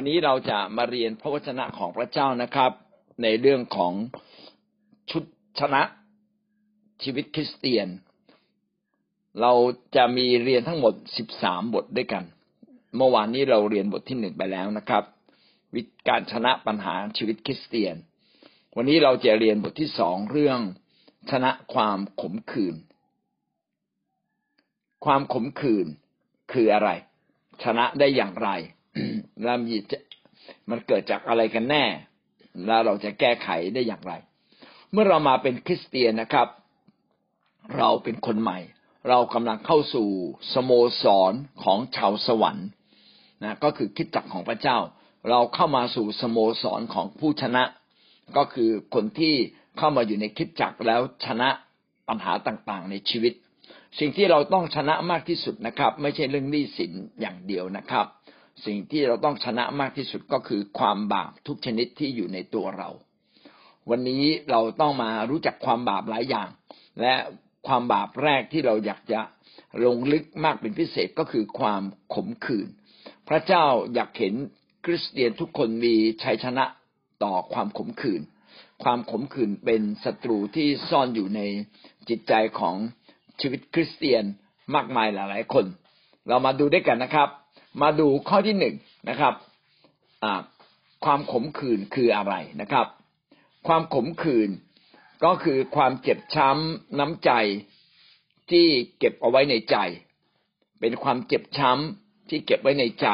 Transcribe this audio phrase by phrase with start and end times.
[0.00, 2.72] วันนี้เราจะมาเรียนพระวจนะของพระเจ้านะครับ
[3.22, 3.92] ในเรื่องของ
[5.10, 5.24] ชุด
[5.60, 5.82] ชนะ
[7.02, 7.88] ชีวิตคริสเตียน
[9.40, 9.52] เรา
[9.96, 12.24] จะมีเรียนทั้งหมดสิบสามบทด้วยกัน
[12.96, 15.04] เมื่อวานนี้เราเรียนบทที่หนึ่งไปแล้วนะครับ
[15.74, 17.94] วิธีการชนะปัญหาชีวิตคริสเตียน
[18.76, 20.60] วันนี้เราจะเรียนบทที่สองเรื่อง
[21.30, 22.76] ชนะความขมขื่น
[25.04, 25.86] ความขมขื่น
[26.52, 26.90] คืออะไร
[27.64, 28.50] ชนะได้อย่างไร
[29.42, 29.76] แล้วมี
[30.70, 31.84] มันเกิดจากอะไรกันแน่
[32.66, 34.12] แล้วเราจะแก้ไขได้อย่างไร
[34.92, 36.48] เมื่อเรามาเป็นคริสเตียนนะครับ
[37.78, 38.58] เราเป็นคนใหม่
[39.08, 40.08] เรากำลังเข้าสู่
[40.54, 41.32] สโมสร
[41.64, 42.68] ของชาวสวรรค์
[43.42, 44.78] นะก็คือคิดจักของพระเจ้า
[45.30, 47.64] เราเข้ามาสู่สโมสรของผู้ชนะ
[48.36, 49.34] ก็คือคนที่
[49.78, 51.48] เข้ามาอยู่ในคิดจักแล้วชนะ
[52.08, 53.32] ปัญหาต่างๆ ในชีวิต
[53.98, 58.06] สิ่งที่เราต้องชนะมากที่สุดนะครับ ไม่ใช่เรื่องหนี้สินอย่างเดียวนะครับ
[58.66, 62.90] สิ่งที่เราต้องชนะมากที่สุดก็คือความบาปทุกชนิดที่อยู่ในตัวเรา
[63.90, 66.48] วันนี้เราต้องมารู้จักความบาปหลายอย่าง
[67.00, 67.14] และ
[67.66, 69.20] ความบาปแรกที่เราอยากจะ
[69.84, 71.82] ลงลึกมากเป็นพิเศษก็คือความ
[72.14, 72.68] ขมขื่น
[73.28, 73.64] พระเจ้า
[73.94, 74.34] อยากเห็น
[74.84, 76.64] คริสเตียนทุกคนมีชัยชนะ
[77.24, 78.22] ต่อความขมขื่น
[78.82, 81.40] ความขมขื่นเป็นศัตรูที่ซ่อนอยู่ใน
[82.08, 82.76] จิตใจของ
[83.40, 84.24] ชีวิตคริสเตียน
[84.74, 85.66] มากมายหลายๆคน
[86.28, 87.28] เรามาดูด้วยกันนะครับ
[87.82, 88.74] มาดูข้อที่หนึ่ง
[89.08, 89.34] นะครับ
[91.04, 92.86] ความขมขื่นคืออะไรนะครับ
[93.66, 94.50] ความขมขื่น
[95.24, 97.30] ก็คือความเจ็บช้ำน้ำใจ
[98.50, 98.66] ที่
[98.98, 99.76] เก็บเอาไว้ในใจ
[100.80, 103.08] เป็นความเจ็บช้ำที่เก็บไว้ในใจ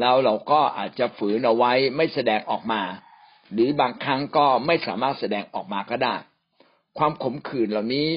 [0.00, 2.82] แล้วเราก็อาจจะฝืนเอาไว้ไม่แสดงออกมา
[3.52, 6.16] หรือบางครั้งก็ไม่สามารถแสดงออกมาก็ได้
[6.98, 8.08] ความขมขื่นเหล่านี้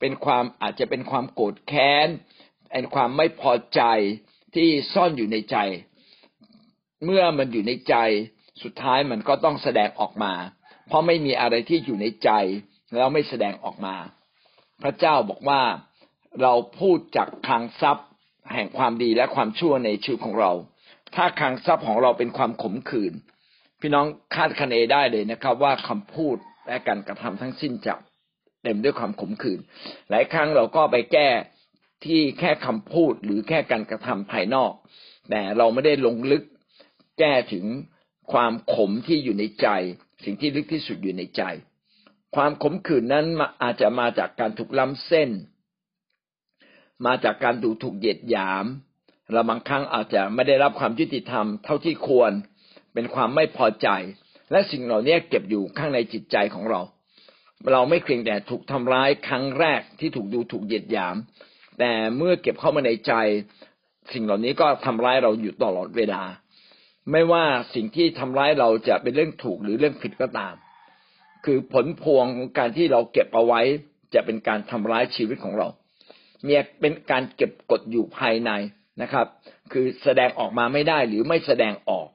[0.00, 2.08] เป็นความอาจจะเป็นความโกรธแค้น
[2.70, 3.82] เป็นความไม่พอใจ
[4.54, 5.56] ที่ซ่อนอยู่ในใจ
[7.04, 7.94] เมื่อมันอยู่ในใจ
[8.62, 10.32] สุดท้ายมันก็ต้องแสดงออกมา
[10.86, 12.30] เพราะไม่มีอะไรที่อยู่ในใจ
[12.94, 13.96] แล้วไม่แสดงออกมา
[14.82, 15.60] พระเจ้าบอกว่า
[16.42, 18.06] เราพูดจากคลังทรัพย์
[18.54, 20.52] แห่งความดีและความชั่วในชีวิตของเรา
[21.14, 23.12] ถ้าคลังทรัพย์ของเราเป็นความขมขื่น
[23.80, 27.94] พี่น้องคาดคะเนได้เลยนะครับ ว่าคำพูดและการกระทำทั้งสิ้นจะ
[28.62, 29.60] เต็มด้วยความขมขื่น
[30.10, 31.28] หลายครั้งเราก็ไปแก้
[32.04, 34.72] ที่แค่คำพูดหรือแค่การกระทำภายนอก
[35.30, 36.44] แต่เราไม่ได้ลงลึก
[37.18, 37.64] แก้ถึง
[38.32, 39.68] ความขมที่อยู่ในใจ
[40.24, 41.42] สิ่งที่ลึกที่สุดอยู่ในใจ
[42.36, 43.26] ความขมขื่นนั้น
[43.62, 45.30] อาจจะมาจากการถูกล้ำเส้น
[47.06, 48.66] มาจากการดูถูกเหยียดหยาม
[49.32, 52.32] เราบางครั้งอาจจะไม่ได้รับความยุติธรรมเท่าที่ควร
[52.94, 53.88] เป็นความไม่พอใจ
[54.50, 56.80] และสิ่งเหล่านี้เก็บอยู่ข้างในจิตใจของเรา
[57.70, 61.16] เราไม่เพียงแต่ถูกทำร้ายครั้งแรกที่ถูกดูถูกเหยียดหยาม
[61.78, 63.12] แต่เมื่อเก็บเข้ามาในใจ
[64.12, 66.22] สิ่งเหล่านี้ก็ทำร้ายเราอยู่ตลอดเวลา
[67.12, 67.44] ไม่ว่า
[67.74, 70.54] สิ่งที่ทำร้ายเราจะเป็นเรื่องถูกหรือเรื่องผิดก็ตาม
[71.44, 73.60] คือผลพวงของการที่เราเก็บเอาไว้
[74.14, 75.68] จะเป็นการทำร้ายชีวิตของเรา
[76.44, 78.50] เมียเป็นการเก็บกดอยู่ภายใน
[79.02, 79.26] นะครับ
[79.72, 82.06] คือแสดงออกมาไม่ได้หรือไม่แสดงออก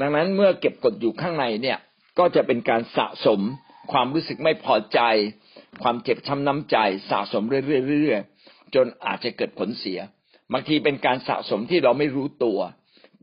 [0.00, 1.78] ดังนั้นเมื่อเก็บกดอยู่ข้างในเนี่ย
[2.18, 3.40] ก็จะเป็นการสะสม
[3.92, 5.00] ความรู้สึกไม่พอใจ
[5.82, 6.76] ความเจ็บช้ำน้ำใจ
[7.10, 8.37] สะสมเรื่อยๆ
[8.74, 9.98] จนอาจจะเกิดผลเสีย
[10.52, 12.58] บางทีเป็นการสะสมที่เราไม่รู้ตัว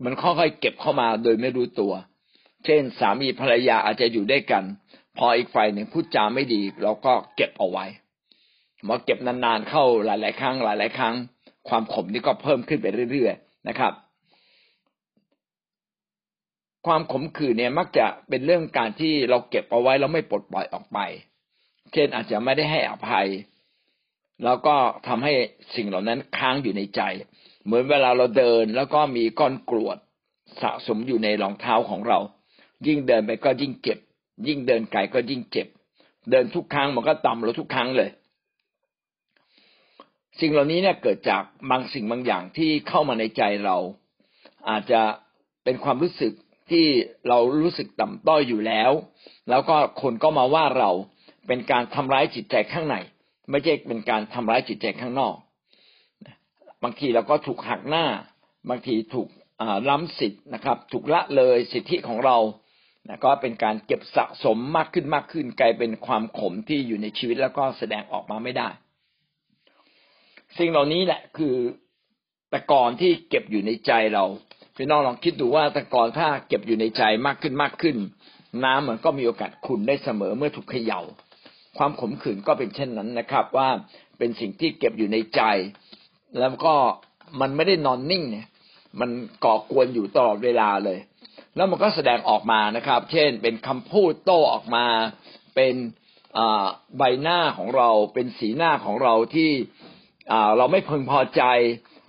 [0.03, 1.93] มันค่อยๆเก็บเข้ามาโดยไม่รู้ตัว
[2.65, 4.63] เช่น สามีภรรยาอาจจะอยู่ด้วยกัน
[5.17, 7.85] พออีกฝ่ายหนึ่งพูดจาไม่ดี เราก็เก็บเอาไว้
[8.87, 11.15] มาเก็บนานๆเข้าหลาย ๆ ครั้งหลาย ๆ ครั้ง
[11.69, 13.93] ความขมนี่ก็เพิ่มขึ้นไปเรื่อย ๆ นะครับ
[16.85, 20.99] ความขมขื่นเนี่ยมักจะเป็นเรื่องการที่เราเก็บเอาไว้แล้วไม่ปลดปล่อยออกไป
[21.93, 23.27] เช่นอาจจะไม่ได้ให้อภัย
[24.43, 24.75] แล้วก็
[25.07, 25.33] ทำให้
[25.75, 27.01] สิ่งเหล่านั้นค้างอยู่ในใจ
[27.65, 29.97] เหมือนเวลาเราเดินแล้วก็มีก้อนกรวด
[30.61, 32.19] สะสมอยู่ในรองเท้าของเรา
[32.87, 33.99] ยิ่งเดินไปก็ยิ่งเจ็บ
[34.47, 35.67] ยิ่งเดินไกลก็ยิ่งเจ็บ
[36.31, 38.09] เดินทุกครั้งมันก็ต่ำเราทุกครั้งเลย
[40.39, 43.77] สิ่งเหล่านี้เนี่ยเกิดจากบางสิ่งบางอย่างที่เข้ามาในใจเรา
[44.69, 45.01] อาจจะ
[45.63, 46.33] เป็นความรู้สึก
[46.71, 46.85] ที่
[47.27, 48.91] เรารู้สึกต่ำต้อยอยู่แล้ว
[49.49, 50.91] แล้วก็คนก็มาว่าเรา
[51.47, 52.95] เป็นการทำร้ายจิตใจข้างใน
[53.49, 55.35] ไม่ใช่เป็นการทำร้ายจิตใจข้างนอก
[56.83, 58.05] บางทีเราก็ถูกหักหน้า
[58.69, 59.27] บางทีถูก
[59.89, 62.37] ล้ำสิทธิ์นะครับ ถูกละเลยสิทธิของเรา
[63.07, 68.69] นะก็เป็นการเก็บสะสมมากขึ้นมากขึ้น กลายเป็นความขมที่อยู่ในชีวิตแล้วก็แสดงออกมาไม่ได้
[70.57, 71.55] สิ่งเหล่านี้แหละคือ
[72.53, 74.25] ตะกอนที่เก็บอยู่ในใจเรา
[74.75, 77.97] พี่น้องลองคิดดูว่าตะกอนถ้าเก็บอยู่ในใจมากขึ้นมากขึ้น
[78.63, 81.01] น้ำมันก็มีโอกาสขุ่นได้เสมอเมื่อถูกเขย่า
[81.77, 83.69] ความขมขื่นก็เป็นเช่นนั้นนะครับ ว่า
[84.17, 85.41] เป็นสิ่งที่เก็บอยู่ในใจ
[86.39, 86.75] แล้วก็
[87.41, 88.47] มันไม่ได้นอนนิ่งเนี่ย
[88.99, 89.09] มัน
[89.45, 90.99] ก่อกวนอยู่ตลอดเวลาเลย
[91.55, 94.85] แล้วมันก็แสดงออกมานะครับ เช่น เป็นคำพูดโต้ออกมา
[95.55, 95.75] เป็น
[96.97, 99.51] ใบหน้าของเรา เป็นสีหน้าของเราที่
[100.57, 101.43] เราไม่พึงพอใจ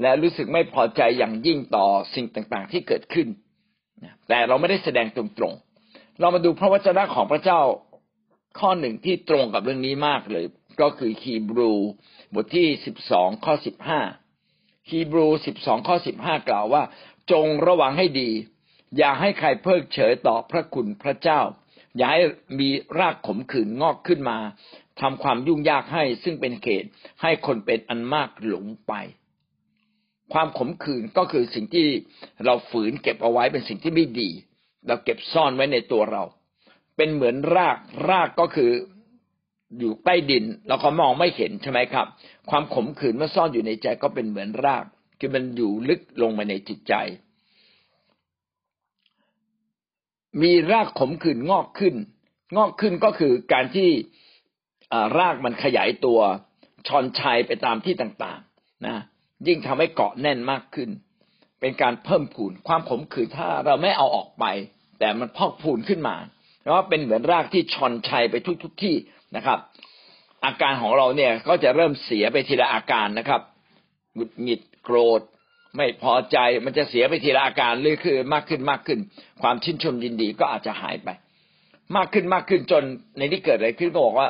[0.03, 3.29] และรู้สึกไม่พอใจอย่างยิ่งต่อสิ่งต่างๆ ที่เกิดขึ้น
[4.29, 7.61] แต่เราไม่ได้แสดงตรงๆเรามาดูพระวจนะของพระเจ้า
[8.61, 10.45] ข้อหนึ่งที่ตรงกับเรื่องนี้มากเลย
[10.81, 11.73] ก็คือฮีบรู
[12.35, 14.01] บทที่สิบสองข้อสิบห้า
[14.91, 16.83] ฮีบรูสิบสองข้อสิบห้ากล่าวว่า
[17.33, 18.31] จงระวังให้ดี
[18.97, 21.41] อย่าให้ใครเพิกเฉยต่อพระคุณพระเจ้า
[21.97, 22.23] อย่าให้
[22.61, 22.69] มี
[22.99, 24.39] รากขมขื่นงอกขึ้นมา
[25.01, 26.85] ทำความยุ่งยากให้ซึ่งเป็นเขต
[27.23, 28.93] ให้คนเป็นอันมากหลงไป
[30.33, 31.87] ความขมขื่นก็คือสิ่งที่
[32.45, 34.31] เราฝืนเก็บเอาไว้เป็นสิ่งที่ไม่ดี
[34.87, 36.23] เราเก็บซ่อนไว้ในตัวเรา
[36.97, 37.77] เป็นเหมือนราก
[38.11, 38.71] รากก็คือ
[39.79, 42.07] อยู่ใต้ดินเราก็มองไม่เห็นใช่ไหมครับ
[42.51, 44.85] ความขมขื่นเมื่อซ่อนอยู่ในใจก็เป็นเหมือนราก
[45.19, 46.95] คือมันอยู่ลึกลงไปในจิตใจ
[50.43, 51.95] มีรากขมขื่นงอกขึ้น
[52.57, 53.91] งอกขึ้นก็คือการที่
[55.19, 56.21] รากมันขยายตัว
[56.89, 58.97] ชอนชัยไปตามที่ต่างๆ นะ
[59.47, 60.91] ยิ่งทำให้เกาะแน่นมากขึ้น
[61.61, 64.45] เป็นการเพิ่มพูนความขมขื่นถ้าเราไม่เอาออกไป
[64.99, 66.17] แต่มันพอกพูนขึ้นมา
[66.67, 68.95] เพราะว่าเป็นเหมือนรากที่ชอนชัยไปทุกๆทที่
[69.37, 69.59] นะครับ
[70.45, 73.41] อาการของเราเนี่ยก็จะเริ่มเสียไปทีละอาการนะครับ
[74.15, 75.21] หงุดหงิดโกรธ
[75.77, 78.99] ไม่พอใจมันจะเสียไปทีละอาการเรื่อยขึ้นมากขึ้นมากขึ้น
[79.43, 81.09] ความชื่นชมยินดีก็อาจจะหายไป
[81.97, 82.83] มากขึ้นมากขึ้นจน
[83.19, 84.29] ในที่เกิดอะไรขึ้นก็บอกว่า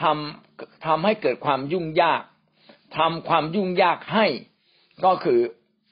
[0.00, 2.22] ทำทำให้เกิดความยุ่งยาก
[2.98, 4.26] ทำความยุ่งยากให้
[5.04, 5.40] ก็คือ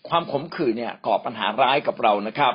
[0.09, 2.55] ความขมขื่นเนี่ยก่อปัญหาร้ายกับเรานะครับ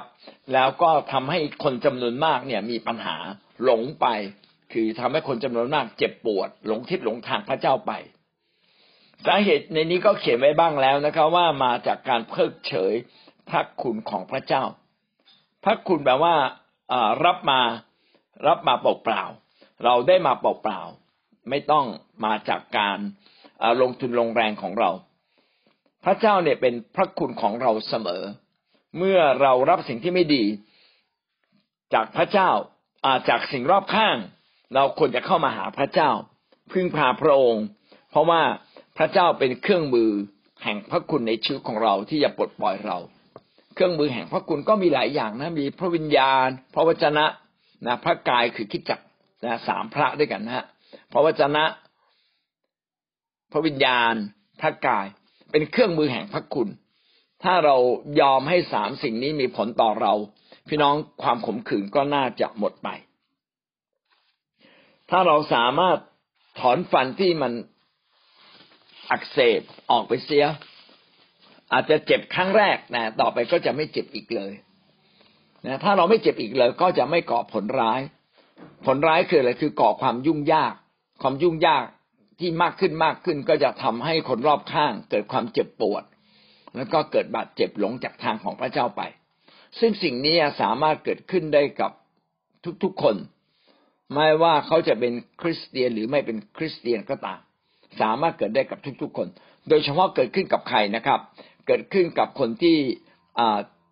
[0.54, 3.18] แล้วก็ทำให้คนจำนวนมากเนี่ยมีปัญหา
[3.64, 4.08] หลงไป
[4.74, 7.92] คือทำให้คนจำนวนมากเจ็บปวด หลงทิศหลงทางพระเจ้าไป
[9.26, 12.94] สาเหตุในนี้ก็เขียนไว้บ้างแล้วนะครับ ว่ามาจากการเพิกเฉย
[13.50, 14.64] พระคุณของพระเจ้า
[15.64, 16.36] พระคุณแปลว่า
[17.26, 17.62] รับมา
[18.48, 21.86] รับมาเปล่าๆเราได้มาเปล่าๆไม่ต้อง
[22.26, 22.98] มาจากการ
[23.82, 24.92] ลงทุนลงแรงของเรา
[26.06, 28.24] พระเจ้าเนี่ยเป็นพระคุณของเราเสมอ
[28.98, 30.44] เมื่อเรารับสิ่งที่ไม่ดี
[31.94, 32.50] จากพระเจ้า
[33.06, 34.18] อาจากสิ่งรอบข้าง
[34.76, 36.10] เราควรจะเข้ามาหาพระเจ้า
[36.72, 37.66] พึ่งพาพระองค์
[38.10, 38.42] เพราะว่า
[38.98, 40.12] พระเจ้าเป็นเครื่องมือ
[40.64, 42.98] แห่งพระคุณในชีวิตของเราที่จะปลดปล่อยเรา
[43.74, 47.26] เครื่องมือแห่งพระคุณก็มีหลายอย่างนะมีพระวิญญาณ พระวจนะ
[47.86, 49.00] นะพระกายคือคิดจัก
[49.44, 50.66] นะสามพระด้วยกันนะฮะ
[51.12, 51.64] พระวจนะ
[53.52, 54.14] พระวิญญาณ
[54.62, 55.06] พระกาย
[55.52, 56.70] เป็นเครื่องมือแห่งพระคุณ
[57.44, 57.76] ถ้าเรา
[58.22, 60.14] ยอมให้สามสิ่งนี้มีผลต่อเรา
[60.68, 62.90] พี่น้องความขมขื่นก็น่าจะหมดไป
[65.10, 65.98] ถ้าเราสามารถ
[66.60, 67.54] ถอนฟันที่มัน
[69.12, 69.62] อักเสบ
[69.92, 70.46] ออกไปเสีย
[71.74, 74.54] อาจจะเจ็บครั้งแรกนะต่อไปก็จะไม่เจ็บอีกเลย
[75.66, 78.02] นะถ้าเราไม่เจ็บอีกเลยก็จะไม่ก่อผลร้าย
[78.86, 80.74] ผลร้ายคืออะไรคือก่อความยุ่งยาก
[81.22, 81.86] ความยุ่งยาก
[82.40, 86.04] ที่มากขึ้นมากขึ้นก็จะทำให้คนรอบข้างเกิดความเจ็บปวด
[86.76, 89.02] แล้วก็เกิดบาดเจ็บหลงจากทางของพระเจ้าไป
[89.80, 91.92] ซึ่งสิ่งนี้สามารถเกิดขึ้นได้กับ
[92.84, 93.16] ทุกๆคน
[94.14, 97.40] ไม่ว่าเขาจะเป็นคริสเตียนหรือไม่เป็นคริสเตียนก็ตาม
[98.02, 99.28] สามารถเกิดได้กับทุกๆคน
[99.70, 101.20] โดยเฉพาะเกิดขึ้นกับใครนะครับ
[101.68, 102.78] เกิดขึ้นกับคนที่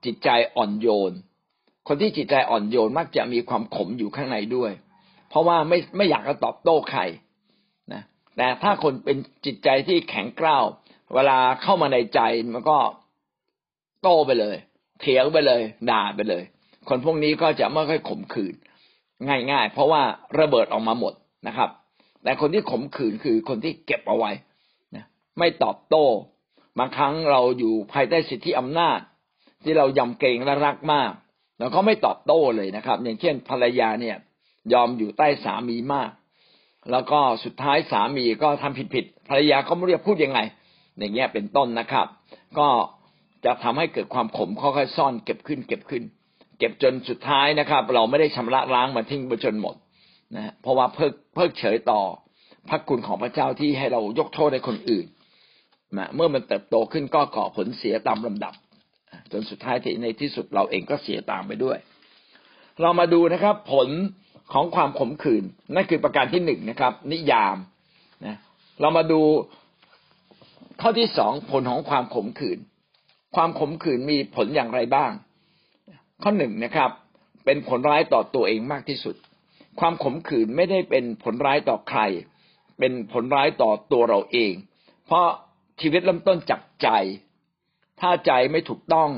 [0.06, 1.14] จิตใจอ่อนโยน
[1.88, 4.72] คนที่จิตใจอ่อนโยนมักจะมีความขมอยู่ข้างในด้วย
[5.30, 7.02] เพราะว่าไม่ไม่อยากจะตอบโต้ใคร
[8.40, 10.66] นะแต่ถ้าคนเป็นจิตใจที่แข็งกร้าว
[11.14, 12.20] เวลาเข้ามาในใจ
[12.54, 12.78] มันก็
[14.02, 14.56] โต้ไปเลย
[15.00, 16.44] เถียงไปเลย ด่าไปเลย
[16.90, 18.56] คนพวกนี้ก็จะไม่ค่อยขมขื่น
[19.52, 20.02] ง่าย ๆ เพราะว่า
[20.40, 21.14] ระเบิดออกมาหมด
[21.48, 21.70] นะครับ
[22.24, 24.32] แต่คนที่ขมขืนคือคนที่เก็บเอาไว้
[24.96, 25.06] นะ
[25.40, 26.06] ไม่ตอบโต้
[26.80, 29.00] บางครั้งเราอยู่ภายใต้สิทธิอำนาจ
[29.64, 31.12] ที่เรายำเกรงและรักมาก
[31.60, 34.18] เราก็ไม่ตอบโต้เลยนะครับ อย่างเช่นภรรยาเนี่ย
[34.74, 36.10] ยอมอยู่ใต้สามีมาก
[36.92, 40.40] แล้วก็สุดท้ายสามีก็ทำผิดๆภรรยาก็ไม่เรียกพูดยังไง
[40.98, 42.08] อย่างเงี้ยเป็นต้นนะครับ
[42.60, 42.68] ก็
[43.46, 46.04] จะทำให้เกิดความขมค่อยๆซ่อนเก็บขึ้น เก็บขึ้น
[46.60, 49.76] เก็บจนสุดท้ายนะครับ เราไม่ได้ชำระล้างมันทิ้งไปจนหมด
[50.36, 52.02] นะเพราะว่าเพิกเพิกเฉยต่อ
[52.70, 55.06] พระคุณของพระเจ้าที่ให้เรายกโทษให้คนอื่น
[55.98, 58.54] นะเมื่อมันเติบโตขึ้นก็ก่อผลเสียตามลำดับ
[59.32, 61.78] จนสุดท้ายในที่สุดเราเองก็เสียตามไปด้วย
[62.82, 63.88] เรามาดูนะครับ ผล
[64.54, 65.44] ของความขมขื่น
[65.76, 67.58] นั่นคือประการที่หนึ่งนะครับ นิยาม
[68.26, 68.38] นะ
[68.82, 69.22] เรามาดู
[70.82, 72.60] ข้อที่สองผลของความขมขื่น
[73.36, 75.12] ความขมขื่นมีผลอย่างไรบ้าง
[76.24, 76.92] ข้อหนึ่งนะครับ
[77.46, 79.16] เป็นผลร้ายต่อตัวเองมากที่สุด
[79.80, 82.00] ความขมขื่นไม่ได้เป็นผลร้ายต่อใคร
[82.80, 84.54] เป็นผลร้ายต่อตัวเราเอง
[85.06, 85.28] เพราะ
[85.82, 86.90] ชีวิตเริ่มต้นจากใจ
[88.00, 89.10] ถ้าใจไม่ถูกต้อง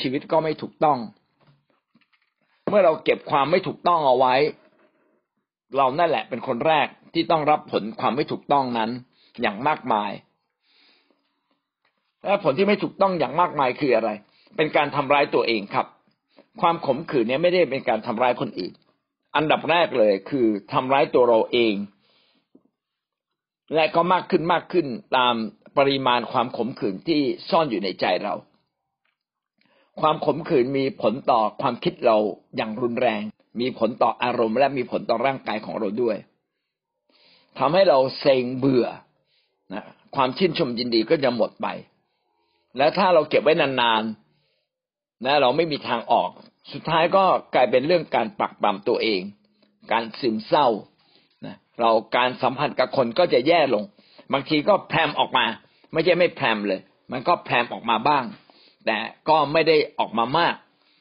[0.00, 0.98] ชีวิตก็ไม่ถูกต้อง
[2.70, 4.34] เมื่อเราเก็บความไม่ถูกต้องเอาไว้
[5.76, 8.90] เรานั่นแหละเป็นคนแรกที่ต้องรับผลความไม่ถูกต้องนั้น
[9.40, 10.10] อย่างมากมาย
[12.24, 14.10] และผลที่ไม่ถูกต้องอย่างมากมายคืออะไร
[14.56, 15.86] เป็นการทำร้ายตัวเองครับ
[16.60, 18.72] ความขมขื่นเนี่ยไม่ได้เป็นการทำร้ายคนอื่น
[19.36, 21.74] อันดับแรกเลยคือทำร้ายตัวเราเอง
[23.74, 25.34] และก็มากขึ้นมากขึ้นตาม
[25.78, 27.20] ปริมาณความขมขื่นที่
[27.50, 28.34] ซ่อนอยู่ในใจเรา
[30.00, 32.16] ความขมขื่นมีผลต่อความคิดเรา
[32.56, 33.22] อย่างรุนแรง
[33.60, 36.16] มีผลต่ออารมณ์ และมีผลต่อร่างกายของเราด้วย
[37.58, 38.86] ทำให้เราเซ็งเบื่อ
[39.72, 39.84] นะ
[40.16, 41.66] ความชื่นชมยินดีก็จะหมดไป
[42.78, 46.30] และถ้าเราเก็บไว้นานๆนะเราไม่มีทางออก
[46.72, 47.24] สุดท้ายก็
[47.54, 49.20] กลายเป็นเรื่องการปักปั๊มตัวเอง
[49.92, 50.68] การซึมเศร้า
[51.46, 53.82] นะเราการสัมพันธ์กับคนก็จะแย่ลง
[54.32, 55.44] บางทีก็แพรมออกมา
[55.92, 56.80] ไม่ใช่ไม่แพรมเลย
[57.12, 58.24] มันก็แพรมออกมาบ้าง
[58.86, 58.98] แต่
[59.28, 60.54] ก็ไม่ได้ออกมามาก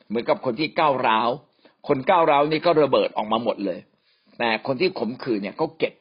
[0.07, 1.29] เหมือนกับคนที่ก้าวร้าว
[1.87, 3.79] คนก้าวร้าวนี่ก็ระเบิดออกมาหมดเลย
[4.39, 5.93] แต่คนที่ขมขื่นเนี่ยเขาเก็บ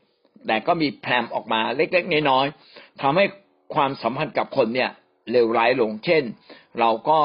[0.46, 3.24] แต่ก็มีแพรมออกมาเล็กๆน้อยๆทำให้
[3.74, 4.90] ความสัมพันธ์กับคนเนี่ย
[5.30, 6.22] เลวร้ายลง เช่น
[6.80, 7.18] เราก็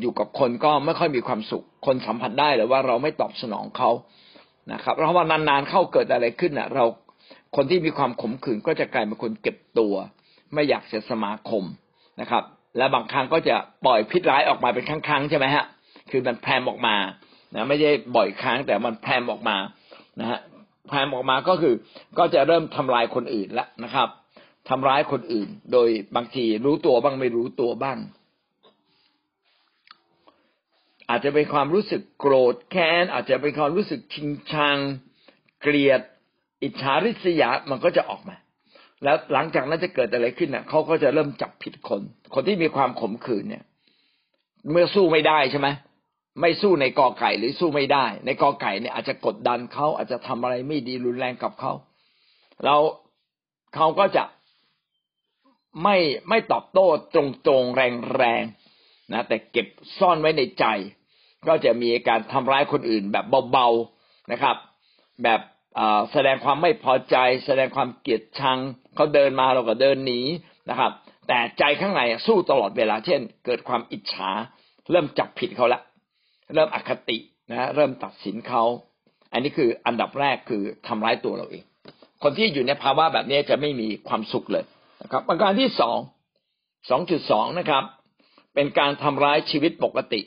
[0.00, 3.90] อยู่กับคนก็ไม่ค่อยมีความสุข คนสัมผัสได้เลยว่าเราไม่ตอบสนองเขา
[4.72, 6.84] นะครับเพราะว่านานๆเข้าเกิดอะไรขึ้นอะ เรา
[7.56, 9.94] คนที่มีความขมขื่นก็จะกลายเป็นคนเก็บตัว
[10.54, 11.64] ไม่อยากเสียสมาคม
[12.20, 12.44] นะครับ
[12.76, 15.64] และบางครั้งก็จะปล่อยพิษร้ายออกมาเป็นครั้งๆใช่ไหมฮะ
[16.10, 16.96] คือมันแพรมออกมา
[17.54, 19.56] นะไม่ใช่บ่อยครั้งแต่มันแพรมออกมา
[20.20, 20.38] นะฮะ
[20.88, 21.74] แพรมออกมาก็คือ
[22.18, 24.08] ก็จะเริ่มทำลายคนอื่นแล้วนะครับ
[24.68, 27.98] ทำร้ายคนอื่น โดยบางทีรู้ตัวบ้างไม่รู้ตัวบ้าง
[31.10, 34.76] อาจจะเป็นความรู้สึกโกรธแค้น อาจจะเป็นความรู้สึกชิงชัง
[35.62, 36.00] เกลียด
[36.62, 38.36] อิจฉาริษยามันก็จะออกมา
[39.04, 42.02] แล้วหลังจากนั้นจะเกิดอะไรขึ้นเนี่ยเขาก็จะเริ่มจับผิดคน
[42.34, 43.64] คนที่มีความขมขื่นเนี่ย
[44.70, 45.68] เมื่อสู้ไม่ได้ใช่ไหม
[46.40, 51.72] ไม่สู้ในกอไก่หรือสู้ไม่ได้ ในกอไก่เนี่ยอาจจะกดดันเขาอาจจะทำอะไรไม่ดีรุนแรงกับเขา
[52.64, 52.80] แล้ว
[53.74, 54.24] เขาก็จะ
[55.82, 55.96] ไม่
[56.28, 57.16] ไม่ตอบโต้ต
[57.50, 57.76] รงๆ
[58.16, 59.66] แรงๆนะแต่เก็บ
[59.98, 60.64] ซ่อนไว้ในใจ
[61.48, 64.56] ก็จะมีการทำร้ายคนอื่นแบบเบาๆนะครับ
[65.22, 65.40] แบบ
[66.12, 67.16] แสดงความไม่พอใจ
[67.46, 68.58] แสดงความเกลียดชัง
[68.94, 70.20] เขาเดินมาเราก็เดินหนี
[70.70, 70.92] นะครับ
[71.28, 74.30] แต่ใจข้างในสู้ตลอดเวลาเช่น เกิดความอิจฉา
[74.90, 75.80] เริ่มจับผิดเขาละ
[76.54, 77.18] เริ่มอคติ
[77.50, 78.62] นะเริ่มตัดสินเขา
[79.32, 81.64] อันนี้คืออันดับแรกคือทำร้ายตัวเราเอง
[82.22, 84.64] คนที่อยู่ในภาวะแบบนี้จะไม่มีความสุขเลย
[85.02, 85.98] นะครับ ประการที่สอง
[86.90, 87.84] สองจุดสองนะครับ
[88.54, 90.20] เป็นการทำร้ายชีวิตปกติ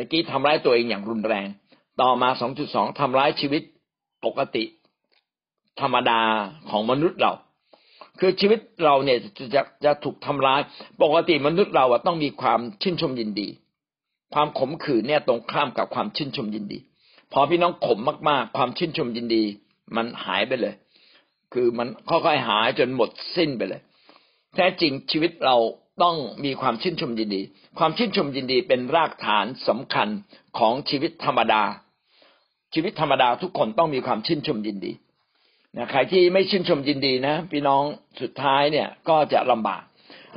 [0.00, 1.46] ต่กี้ทำร้ายตัวเองอย่างรุนแรง
[2.00, 3.62] ต่อมาสองจุดสองทำร้ายชีวิต
[4.24, 4.64] ปกติ
[5.80, 6.20] ธรรมดา
[6.70, 7.32] ของมนุษย์เรา
[8.20, 10.60] คือชีวิตเราเนี่ยจะจะจะถูกทำร้าย
[11.02, 13.48] ปกติมนุษย์เราต้องมีความชื่นชมยินดี
[14.34, 16.78] ความขมขื่นเนี่ยตรงข้ามกับความชื่นชมยินดี
[17.32, 19.42] พอพี่น้องขมมากๆ ความชื่นชมยินดี
[19.96, 20.74] มันหายไปเลย
[21.52, 23.80] คือมันค่อยๆหายจนหมดสิ้นไปเลย
[24.54, 25.56] แท้จริงชีวิตเรา
[26.02, 27.40] ต้องมีความชื่นชมยินดี
[27.78, 30.08] ความชื่นชมยินดีเป็นรากฐานสำคัญ
[30.58, 31.62] ของชีวิตธรรมดา
[32.74, 34.92] ชีวิตธรรมดาทุกคนต้องมีความชื่นชมยินดี
[35.76, 37.82] นะใครที่ไม่ชื่นชมยินดีนะพี่น้อง
[38.20, 39.82] สุดท้ายเนี่ยก็จะลำบาก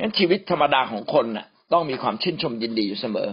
[0.00, 3.28] งั้นชีวิตธรรมดาของคนน่ะต้องมีความชื่นชมยินดีอยู่เสมอ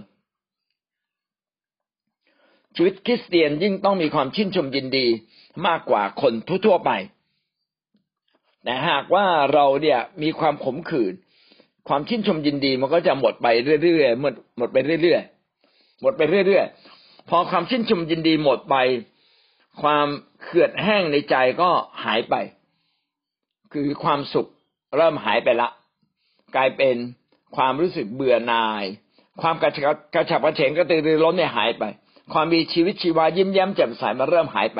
[2.76, 5.08] ชีวิตคริสเตียนยิ่งต้องมีความชื่นชมยินดี
[5.68, 6.34] มากกว่าคน
[6.66, 6.92] ทั่วๆไป
[8.64, 11.14] แต่หากว่าเราเนี่ยมีความขมขื่น
[11.88, 13.48] ความชื่นชมยินดีมันก็จะหมดไป
[13.84, 18.76] เรื่อยๆหมดหมดไปเรื่อยๆหมดไปเรื่อยๆพอความชื่นชมยินดีหมดไป
[19.82, 20.08] ความ
[20.42, 21.70] เขื่อดแห้งในใจก็
[22.04, 22.36] หายไป
[23.74, 24.48] คือความสุข
[24.98, 25.70] เริ่มหายไปละ
[26.56, 26.96] กลายเป็น
[27.56, 28.86] ความรู้สึกเบื่อหน่าย
[29.42, 31.84] ความกระฉับกระฉับกระเฉงกระตือรือร้นเนี่ยหายไป
[32.34, 34.80] ความมีชีวิตชีวายิ้มแย้มแจ่มใสมันเริ่มหายไป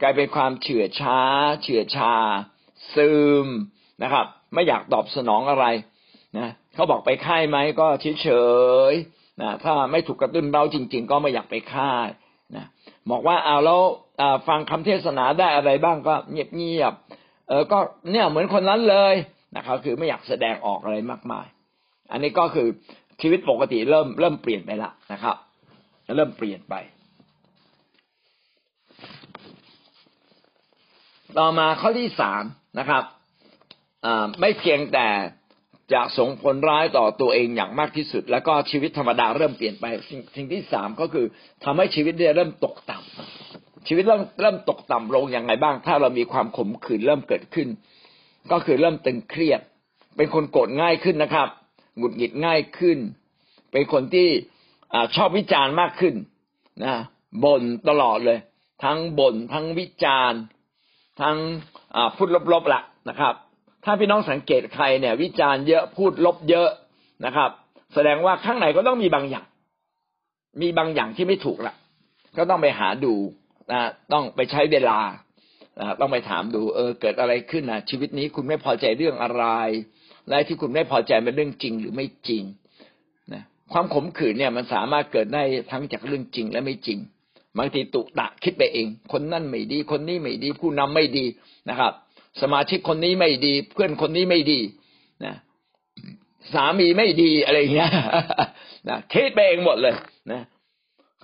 [0.00, 1.18] กลายเป็นความเฉื่อยช้า
[1.62, 2.14] เฉื่อยชา
[2.94, 3.10] ซึ
[3.44, 3.46] ม
[4.02, 5.66] นะครับ ไม่อยากตอบสนองอะไร
[6.38, 8.28] นะเขาบอกไปค่ายไหมก็เฉยเฉ
[8.90, 8.92] ย
[9.40, 12.08] นะถ้าไม่ถูกกระตุ้นเราจริง ๆ ก็ไม่อยากไปค่าย
[12.56, 12.66] นะ
[13.10, 13.80] บอกว่าเอาแล้ว
[14.48, 16.92] ฟังคำเทศนาได้อะไรบ้างก็เงียบเงียบ
[17.48, 17.78] เออก็
[18.10, 19.14] เนี่ยเหมือนคนนั้นเลย
[19.56, 21.46] นะครับ คือไม่อยากแสดงออกอะไรมากมาย
[22.12, 22.68] อันนี้ก็คือ
[23.20, 25.36] ชีวิตปกติเริ่มเริ่มเปลี่ยนไปละนะครับ
[26.16, 26.74] เริ่มเปลี่ยนไป
[31.38, 32.42] ต่อมาข้อที่สาม
[32.78, 33.04] นะครับ
[34.40, 35.08] ไม่เพียงแต่
[35.92, 41.26] จะส่งผลร้ายต่อตัวเองอย่างมากที่สุด แล้วก็ชีวิตธรรมดาเริ่มเปลี่ยนไปสิ่งสิ่งที่สามก็คือ
[41.64, 47.68] ทำให้ชีวิตเริ่มตกต่ำชีวิตเริ่มเริ่มตกต่ำลงอย่างไรบ้าง ถ้าเรามีความขมขื่นเริ่มเกิดขึ้น
[48.52, 49.60] ก็คือเริ่มตึงเครียด
[50.16, 51.48] เป็นคนโกรธง่ายขึ้นนะครับ
[51.96, 52.98] หงุดหงิดง่ายขึ้น
[53.72, 54.28] เป็นคนที่
[54.94, 56.14] อชอบวิจารณ์มากขึ้น
[56.84, 56.94] นะ
[57.44, 58.38] บ่นตลอดเลย
[58.84, 60.40] ทั้งบ่นทั้งวิจารณ์
[61.20, 61.36] ทั้ง
[62.16, 63.34] พูดลบๆละนะครับ
[63.84, 66.68] ถ้าพี่น้องสังเกตใครเนี่ย วิจารณ์เยอะพูดลบเยอะ
[67.24, 67.50] นะครับ
[67.94, 69.46] แสดงว่าข้างในก็ต้องมีบางอย่าง
[70.62, 71.74] มีบางอย่างที่ไม่ถูกละ
[72.36, 73.14] ก็ต้องไปหาดู
[73.72, 73.80] นะ
[74.12, 74.98] ต้องไปใช้เวลา
[76.00, 79.44] ต้องไปถามดู เออ เกิดอะไรขึ้นนะชีวิตนี้คุณไม่พอใจเรื่องอะไร
[80.28, 82.42] และที่คุณไม่พอใจเป็นเรื่องจริงหรือไม่จริง
[83.72, 86.98] ความขมขื่นเนี่ยมันสามารถเกิดได้ทั้งจากเรื่องจริงและไม่จริง
[87.58, 91.24] บางทีตุตะคิดไปเอง คนนั่นไม่ดี คนนี้ไม่ดี ผู้นำไม่ดี
[91.68, 91.92] นะครับ
[92.42, 94.60] สมาชิกคนนี้ไม่ดี เพื่อนคนนี้ไม่ดี
[95.24, 95.34] นะ
[96.54, 97.90] สามีไม่ดีอะไรเงี้ย
[98.88, 99.94] นะคิดไปเองหมดเลย
[100.32, 100.42] นะ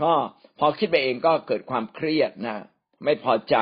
[0.02, 0.12] ก็
[0.58, 2.56] พอคิดไปเองก็เกิดความเครียดนะ
[3.04, 3.56] ไม่พอใจ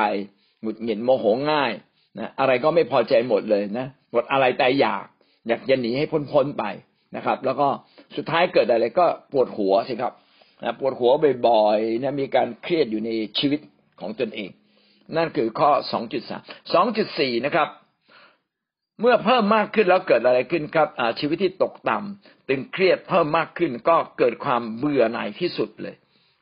[0.61, 1.71] หงุดหงิดโมโหง่าย
[2.19, 5.05] นะอะไรก็ไม่พอใจหมดเลยนะหมดอะไรแต่อยาก
[5.47, 6.63] อยากจะหนีให้พ้นๆไป
[7.15, 7.67] นะครับ แล้วก็
[8.15, 10.13] สุดท้ายเกิดอะไรก็ปวดหัวสิครับ
[10.63, 11.11] นะปวดหัว
[11.47, 13.09] บ่อยๆนะมีการเครียดอยู่ใน
[13.39, 13.59] ชีวิต
[13.99, 14.49] ของตนเอง
[15.17, 16.41] นั่นคือข้อสองจุดสาม
[16.73, 17.69] สองจุดสี่นะครับ
[19.01, 20.87] เมื่อเพิ่มมากขึ้นแล้วเกิดอะไรขึ้นครับ
[21.19, 25.95] ชีวิตที่ตกต่ำตึงเครียดเพิ่มมากขึ้นก็เกิดความเบื่อหน่ายที่สุดเลย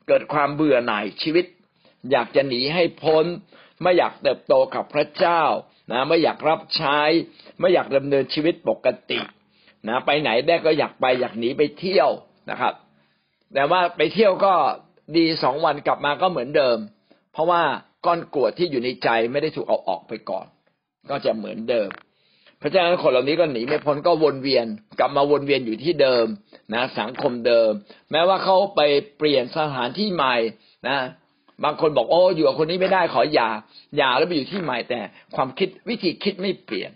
[0.08, 1.46] เกิดความเบื่อหน่ายชีวิต
[2.10, 3.24] อยากจะหนีให้พ้น
[3.82, 5.42] ไม่อยากเติบโตกับพระเจ้า
[5.90, 7.00] นะไม่อยากรับใช้
[7.60, 9.18] ไม่อยากดำเนินชีวิตปกติ
[9.88, 12.10] นะไปไหนได้ก็อยากไปอยากหนีไปเที่ยว
[12.50, 12.74] นะครับ
[13.54, 14.54] แต่ว่าไปเที่ยวก็
[15.16, 16.78] ดีสองวันกลับมาก็เหมือนเดิม
[17.32, 17.62] เพราะว่า
[18.06, 20.46] ก้อนกรวดที่อยู่ในใจไม่ได้ถูกเอาออกไปก่อน
[21.10, 21.90] ก็จะเหมือนเดิม
[22.58, 24.66] เพราะฉะนั้นคนเหล่านี้ก็หนีไม่พ้นก็วนเวียน
[24.98, 26.26] กลับมาวนเวียนอยู่ที่เดิม
[26.74, 27.70] นะ สังคมเดิม
[28.10, 28.80] แม้ว่าเขาไป
[29.18, 30.36] เปลี่ยนสถานที่ใหม่
[30.88, 30.98] นะ
[31.64, 33.48] บางคนบอกโอ้อยู่กับคนนี้ไม่ได้ขอหย่า
[33.96, 35.00] หย่าแล้วไปอยู่ที่ใหม่แต่
[35.36, 36.90] ความคิดวิธีคิดไม่เปลี่ยน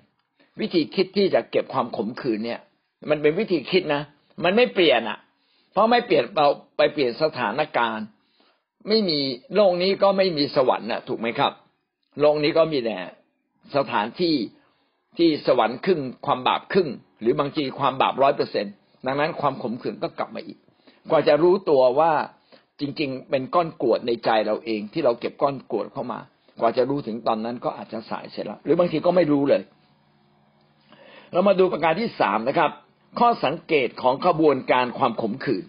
[0.61, 2.61] วิธีคิดที่จะเก็บความขมขื่นเนี่ย
[3.11, 4.03] มันเป็นวิธีคิดนะ
[4.45, 5.19] มันไม่เปลี่ยนอะ
[5.73, 8.07] เพราะไม่เปลี่ยนเราไปเปลี่ยนสถานการณ์
[8.89, 9.19] ไม่มี
[9.55, 11.53] โลกนี้ก็ไม่มีสวรรค์น่ะ ถูกไหมครับ
[12.21, 12.99] โลกนี้ก็มีแต่
[13.77, 14.35] สถานที่
[15.19, 16.89] ที่สวรรค์ครึ่งความบาปครึ่ง
[17.21, 18.71] หรือบางทีความบาปร้อยเปอร์เซ็นต
[19.07, 20.59] ดังนั้นความขมขื่นก็กลับมาอีก
[21.11, 22.13] กว่าจะรู้ตัวว่า
[22.81, 26.21] จริง ๆ เป็นก้อนกวดในใจเราเองที่เราเก็บก้อนกวดเข้ามา
[26.61, 29.63] กว่าจะรู้ถึงตอนนั้นก็อาจจะสายเสร็จแล้วหรือบางทีก็ไม่รู้เลย
[31.33, 32.71] เรามาดูประการที่สามนะครับ
[33.19, 35.65] ข้อสังเกตของขบวนการความขมขื่น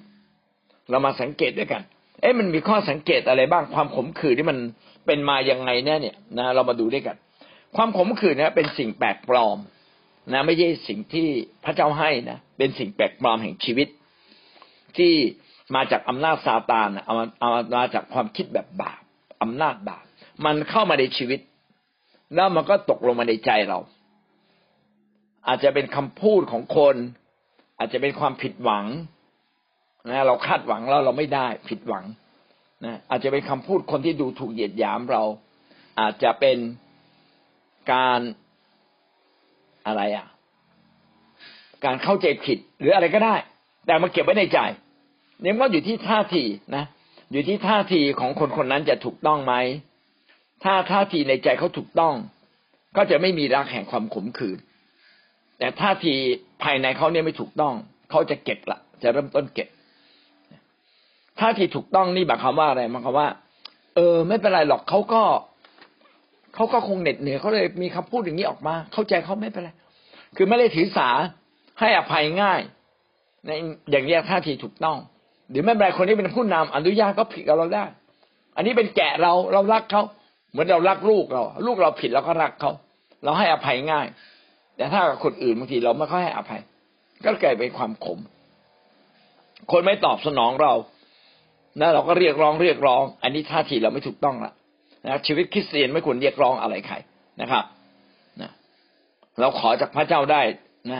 [0.90, 1.82] เรามาสังเกตด้วยกัน
[2.22, 4.58] เอ๊ะมันมีข้อสังเกตอะไรบ้างความขมขื่นที่มัน
[5.06, 7.16] เป็นมาอยังไงแน่เนี่ยนะเรามาดูด้วยกัน
[7.76, 9.58] ความขมขื่นนะเป็นสิ่งแปลกปลอม
[10.34, 11.28] นะไม่ใช่สิ่งที่
[11.64, 13.88] พระเจ้าให้นะเป็นสิ่งแปลกปลอมแห่งชีวิต
[14.98, 15.14] ที่
[15.76, 19.02] มาจากอำนาจซาตานเอามาเอามาจากความคิดแบบบาป
[19.42, 20.04] อำนาจบาป
[20.46, 21.40] มันเข้ามาในชีวิต
[22.36, 23.80] แล้วมันก็ตกลงมาในใจเรา
[25.48, 26.96] อาจจะเป็นคำพูดของคน
[27.82, 28.86] อาจจะเป็นความผิดหวัง
[30.10, 32.06] นะเราคาดหวังแล้วเราไม่ได้ผิดหวัง
[32.86, 35.24] นะอาจจะเป็นคำพูดคนที่ดูถูกเหยียดหยามเรา
[36.00, 36.58] อาจจะเป็น
[37.92, 38.20] การ
[39.86, 40.28] อะไรอะ
[41.86, 43.36] การเข้าใจผิดหรืออะไรก็ได้
[43.86, 44.60] แต่มาเก็บไว้ในใจ
[45.42, 46.44] เนี่ยก็อยู่ที่ท่าที
[46.76, 46.86] นะ
[47.32, 49.54] อยู่ที่ท่าทีของคนคนนั้นจะถูกต้องไหม
[50.64, 52.14] ถ้าท่าทีในใจเขาถูกต้อง
[52.98, 54.60] ก็จะไม่มีรักแห่งความขมขื่น
[55.58, 56.16] แต่ท่าที
[56.64, 57.74] ภายในเขาเนี่ยไม่ถูกต้อง
[58.10, 59.68] เขาจะเก็บละจะเริ่มต้นเก็บ
[61.40, 63.28] ท่าทีถูกต้องนี่หมายความว่าอะไรหมายความว่า
[63.96, 65.22] เออ ไม่เป็นไรหรอกเขาก็
[66.56, 69.70] เขาก็คงเหน็ดเหนื่อยเขาเลยมีคำพูดอย่างนี้ออกมา เข้าใจเขาไม่เป็นไร
[70.36, 71.10] คือไม่ได้ถือสา
[71.80, 72.62] ให้อภัยง่าย
[73.46, 73.52] ใน
[73.92, 74.98] อย่างนี้ท่าทีถูกต้อง
[75.50, 77.86] หรือไม่เป็นไรคนนี้เป็นผู้นำอนุญาตก็ผิดกับเราได้
[78.56, 80.04] อันนี้เป็นแกะเราเรารักเขา
[80.52, 82.72] เหมือนเรารักลูกเรา ลูกเราผิดเราก็รักเขา
[83.24, 84.08] เราให้อภัยง่าย
[84.78, 86.62] แต่ถ้ากับคนอื่นบางทีเราไม่ค่อยให้อภัย
[87.24, 88.20] ก็กลายเป็นความขม
[89.72, 90.74] คนไม่ตอบสนองเรา
[91.82, 94.52] นะเราก็เรียกร้องเรียกร้อง อันนี้ท่าทีเราไม่ถูกต้องละ
[95.06, 96.96] นะชีวิตคริสเตียนไม่ควรเรียกร้องอะไรใคร
[97.42, 97.64] นะครับ
[98.42, 98.52] นะ
[99.40, 100.42] เราขอจากพระเจ้าได้
[100.92, 101.00] นะ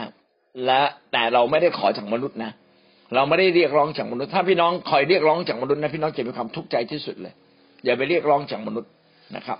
[0.66, 0.80] และ
[1.12, 2.52] แต่เราไม่ได้ขอจากมนุษย์นะ
[3.14, 7.34] เราไม่ได้เรียกร้องจากมนุษย์ ถ้าพี่น้องคอยเรียกร้องจากมนุษย์นะพี่น้องจะมีความทุกข์ใจที่สุดเลย
[7.84, 8.90] อย่าไปเรียกร้องจากมนุษย์
[9.36, 9.58] นะครับ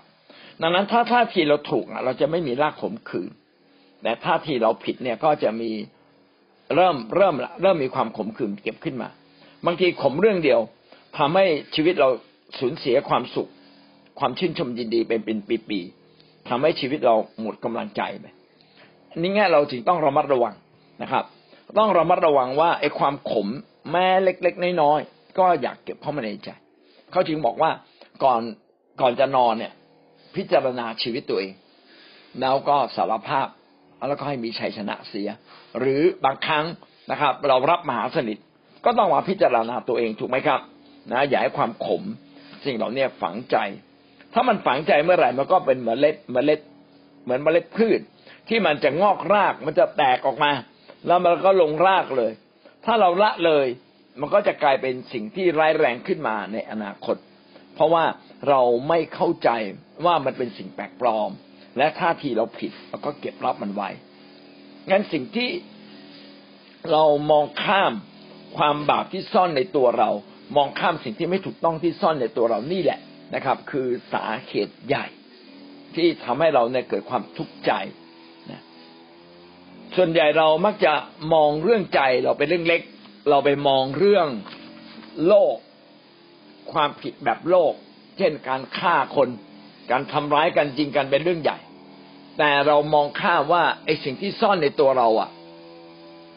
[0.62, 3.30] ดังนั้นถ้าท่าทีเราถูกเราจะไม่มีรากขมขื่น
[4.02, 5.70] แต่ท่าทีเราผิดเนี่ยก็จะมี
[6.74, 9.08] เริ่มเริ่มเริ่มมีความขมขื่นเก็บขึ้นมา
[9.66, 10.60] บางทีขมเรื่องเดียว
[11.18, 12.08] ทำให้ชีวิตเรา
[12.60, 13.50] สูญเสียความสุข
[14.18, 15.38] ความชื่นชมยินดีเป็นเป็น
[15.68, 18.26] ปีๆทำให้ชีวิตเราหมดกำลังใจไป
[19.16, 20.54] นี่ไงเราจึงต้องระมัดระวัง
[21.02, 21.24] นะครับ
[21.78, 23.48] ต้องระมัดระวังว่าไอ้ความขม
[23.90, 26.48] แม้เล็กๆน้อยๆก็อยากเก็บเข้ามาในใจ
[27.10, 27.70] เขาจึงบอกว่า
[28.24, 28.40] ก่อน
[29.00, 29.72] ก่อนจะนอนเนี่ย
[30.34, 31.54] พิจารณาชีวิตตัวเอง
[32.40, 33.46] แล้วก็สารภาพ
[34.08, 35.28] แล้วก็ให้มีชัยชนะเสีย
[35.78, 36.64] หรือบางครั้ง
[37.10, 38.38] นะครับ เรารับมหาสนิท
[38.84, 40.60] ก็ต้องมาพิจารณาตัวเองถูกไหมครับ
[41.12, 42.02] นะอย่าให้ความขม
[42.64, 43.56] สิ่งเหล่านี้ฝังใจ
[44.34, 46.60] ถ้ามันฝังใจเมื่อไหร่มันก็เป็นเมล็ดเมล็ด
[47.22, 48.00] เหมือนเมล็ดพืช
[48.48, 50.52] ที่มันจะงอกรากมันจะแตกออกมา
[51.06, 52.32] แล้วมันก็ลงรากเลย
[52.84, 53.66] ถ้าเราละเลย
[54.20, 57.16] มันก็จะกลายเป็นสิ่งที่ร้ายแรงขึ้นมาในอนาคต
[57.74, 58.04] เพราะว่า
[58.48, 59.50] เราไม่เข้าใจ
[60.04, 61.30] ว่ามันเป็นสิ่งแปลกปลอม
[61.76, 63.88] และท่าทีเราผิดเราก็เก็บรับมันไว้
[64.90, 65.50] งั้นสิ่งที่
[66.92, 67.92] เรามองข้าม
[68.56, 70.10] ความบาปที่ซ่อนในตัวเรา
[70.56, 73.00] มองข้ามสิ่งที่ไม่ถูกต้องที่ซ่อนในตัวเรานี่แหละ
[73.34, 75.06] นะครับ คือสาเหตุใหญ่
[75.94, 77.72] ที่ทำให้เราเนี่ยเกิดความทุกข์ใจ
[78.50, 78.62] นะ
[79.96, 80.92] ส่วนใหญ่เรามักจะ
[81.34, 82.82] มองเรื่องใจเราเป็นเรื่องเล็ก
[83.30, 84.28] เราไปมองเรื่อง
[85.26, 85.56] โลก
[86.72, 87.72] ความผิดแบบโลก
[88.18, 89.28] เช่นการฆ่าคน
[89.92, 91.58] การทำร้ายกันจริงกันเป็นเรื่องใหญ่
[92.38, 95.30] แต่เรามองข้ามว่าไอ้สิ่งที่ซ่อนในตัวเราอะ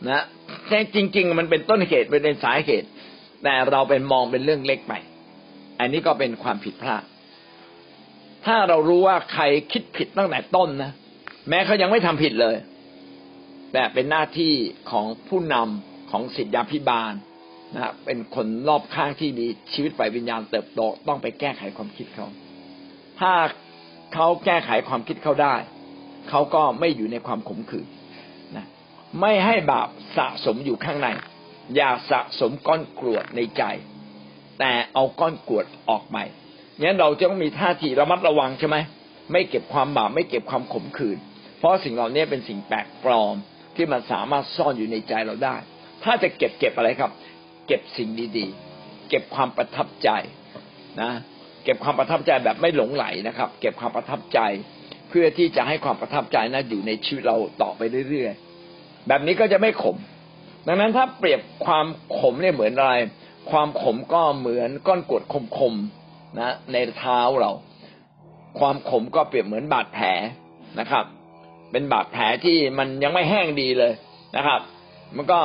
[0.09, 0.23] นะ
[0.67, 2.87] แต่จริง ๆ มันเป็นต้นเหตุเป็นสาเหตุ
[3.43, 4.93] แต่เราเป็นมองเป็นเรื่องเล็กไป
[5.79, 7.03] อันนี้ก็เป็นความผิดพลาด
[8.45, 10.91] ถ้าเรารู้ว่าใครคิดผิดตั้งแต่ต้นนะ
[11.49, 12.55] แม้เขายังไม่ทำผิดเลย
[13.73, 14.53] แต่เป็นหน้าที่
[14.91, 17.13] ของผู้นำของศิษยาพิบาล
[17.75, 22.27] นะเป็นคนรอบข้างที่มีชีวิตฝ่ายวิญญาณเติบโตต้องไปแก้ไขความคิดเขา
[23.19, 23.33] ถ้า
[24.13, 25.55] เขาแก้ไขความคิดเขาได้
[26.29, 27.87] เขาก็ไม่อยู่ในความขมขื่น
[28.55, 28.65] นะ
[29.21, 31.07] ไม่ให้บาปสะสมอยู่ข้างใน
[31.75, 33.63] อย่าสะสมก้อนกรวดในใจ
[34.59, 36.17] แต่เอาก้อนกรวดออกไป
[36.81, 38.77] งั้นเราจะต้องมีท่าทีระมัดระวังใช่ไหม
[39.31, 41.17] ไม่เก็บความบาปไม่เก็บความขมขื่น
[41.59, 43.35] เพราะสิ่งเหล่านี้เป็นสิ่งแปลกปลอม
[43.75, 45.55] ที่มันสามารถซ่อนอยู่ในใจเราได้
[46.03, 47.11] ถ้าจะเก็บเก็บอะไรครับ
[47.67, 50.09] เก็บสิ่งดีๆ เก็บความประทับใจ
[51.01, 51.11] นะ
[51.65, 54.39] เก็บความประทับใจแบบไม่หลงไหลนะครับ เก็บความประทับใจ
[55.09, 59.97] เพื่อที่จะให้ความประทับใจนั้นอยู่ในชีวิตเราต่อไปเรื่อยๆแบบนี้ก็จะไม่ขม
[60.67, 61.85] ดังนั้นถ้าเปรียบความ
[62.19, 62.93] ขมเนี่ยเหมือนอะไร
[63.51, 65.23] ความขมก็เหมือนก้อนกรวด
[65.57, 67.51] คมๆนะ ในเท้าเรา
[68.59, 70.07] ความขมก็เปรียบเหมือนบาดแผล
[70.79, 71.05] นะครับ
[71.71, 73.93] เป็นบาดแผลที่มันยังไม่แห้งดีเลย
[74.37, 74.59] นะครับ
[75.15, 75.39] มันก็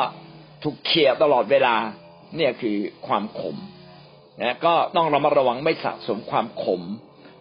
[0.62, 1.76] ถูกเขี่ยตลอดเวลา
[2.36, 3.56] เนี่ยคือความขม
[4.42, 6.82] นะก็ต้องระมัดระวังไม่สะสมความขม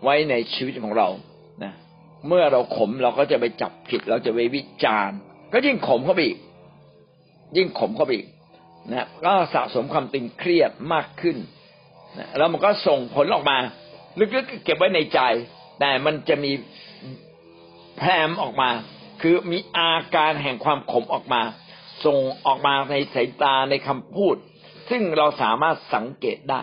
[0.03, 1.07] ไว้ในชีวิตของเรา
[1.63, 1.73] นะ
[2.27, 5.17] เมื่อเราขมเราก็จะไปจับผิด เราจะไปวิจารณ์
[5.53, 6.39] ก็ยิ่งขมเข้าไปอีก
[7.57, 8.27] ยิ่งขมเข้าไปอีก
[8.91, 11.37] นะก็สะสมความตึงเครียดมากขึ้น
[12.17, 13.57] นะแล้วมันก็ส่งผลออกมา
[14.19, 15.19] ลึกๆเก็บไว้ในใจ
[15.79, 16.51] แต่มันจะมี
[17.97, 18.69] แพรมออกมา
[19.21, 21.41] คือมีอาการแห่งความขมออกมา
[22.05, 24.35] ส่งออกมาในสายตาในคำพูด
[24.89, 26.61] ซึ่งเราสามารถสังเกตได้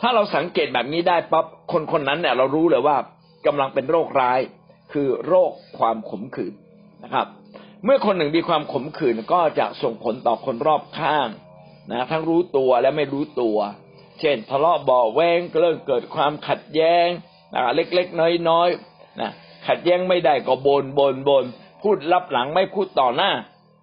[0.00, 2.96] ถ้าเราสังเกตแบบนี้ได้ปั๊บคนคนนั้นเนี่ย เรารู้เลยว่า
[3.46, 4.40] กำลังเป็นโรคร้าย
[4.92, 6.54] คือโรคความขมขื่น
[7.04, 7.26] นะครับ
[7.84, 11.28] เมื่อคนหนึ่งมีความขมขื่นก็จะส่งผลต่อคนรอบข้าง
[11.92, 13.58] นะทั้งรู้ตัวและไม่รู้ตัว
[14.20, 17.06] เช่น ทะเลาะเบาแวงเริ่มเกิดความขัดแย้ง
[17.54, 19.30] นะเล็กๆน้อยๆนะ
[19.68, 21.44] ขัดแย้งไม่ได้ก็บนบนบน
[21.82, 23.30] พูดรับหลังไม่พูดต่อหน้า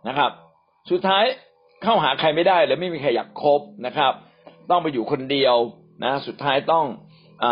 [0.08, 0.32] นะครับ
[0.92, 1.26] สุดท้าย
[1.84, 4.14] เข้าหาใครไม่ได้เลยไม่มีใครอยากคบนะครับ
[4.70, 5.56] ต้องไปอยู่คนเดียว
[6.04, 6.86] นะ สุดท้ายต้อง
[7.44, 7.46] อ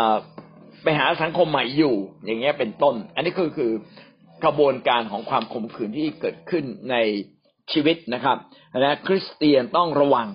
[0.82, 3.72] ไปหาสังคมใหม่อยู่ อย่างเงี้ยเป็นต้น อันนี้คือคือ
[4.44, 6.96] กระบวนการของความขมขื่นที่เกิดขึ้นใน
[7.72, 8.36] ชีวิตนะครับ
[8.80, 10.28] และคริสเตียนต้องระวัง